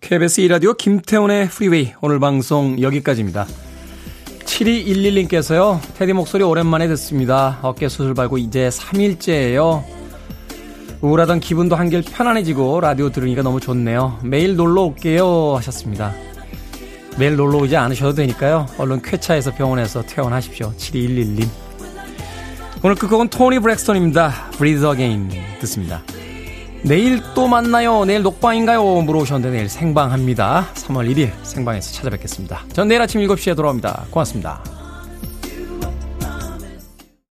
[0.00, 3.46] KBS 2라디오 김태훈의 Freeway 오늘 방송 여기까지입니다.
[4.44, 5.80] 7211님께서요.
[5.94, 7.58] 테디 목소리 오랜만에 듣습니다.
[7.62, 10.01] 어깨 수술 받고 이제 3일째예요.
[11.02, 14.18] 우울하던 기분도 한결 편안해지고 라디오 들으니까 너무 좋네요.
[14.22, 16.12] 매일 놀러 올게요 하셨습니다.
[17.18, 18.66] 매일 놀러 오지 않으셔도 되니까요.
[18.78, 20.72] 얼른 쾌차에서 병원에서 퇴원하십시오.
[20.76, 21.46] 7211님.
[22.84, 24.50] 오늘 끝곡은 토니 브렉스턴입니다.
[24.56, 25.30] Breathe Again
[25.60, 26.02] 듣습니다.
[26.84, 28.04] 내일 또 만나요.
[28.04, 29.02] 내일 녹방인가요?
[29.02, 30.68] 물어오셨는데 내일 생방합니다.
[30.74, 32.64] 3월 1일 생방에서 찾아뵙겠습니다.
[32.72, 34.06] 전 내일 아침 7시에 돌아옵니다.
[34.10, 34.81] 고맙습니다.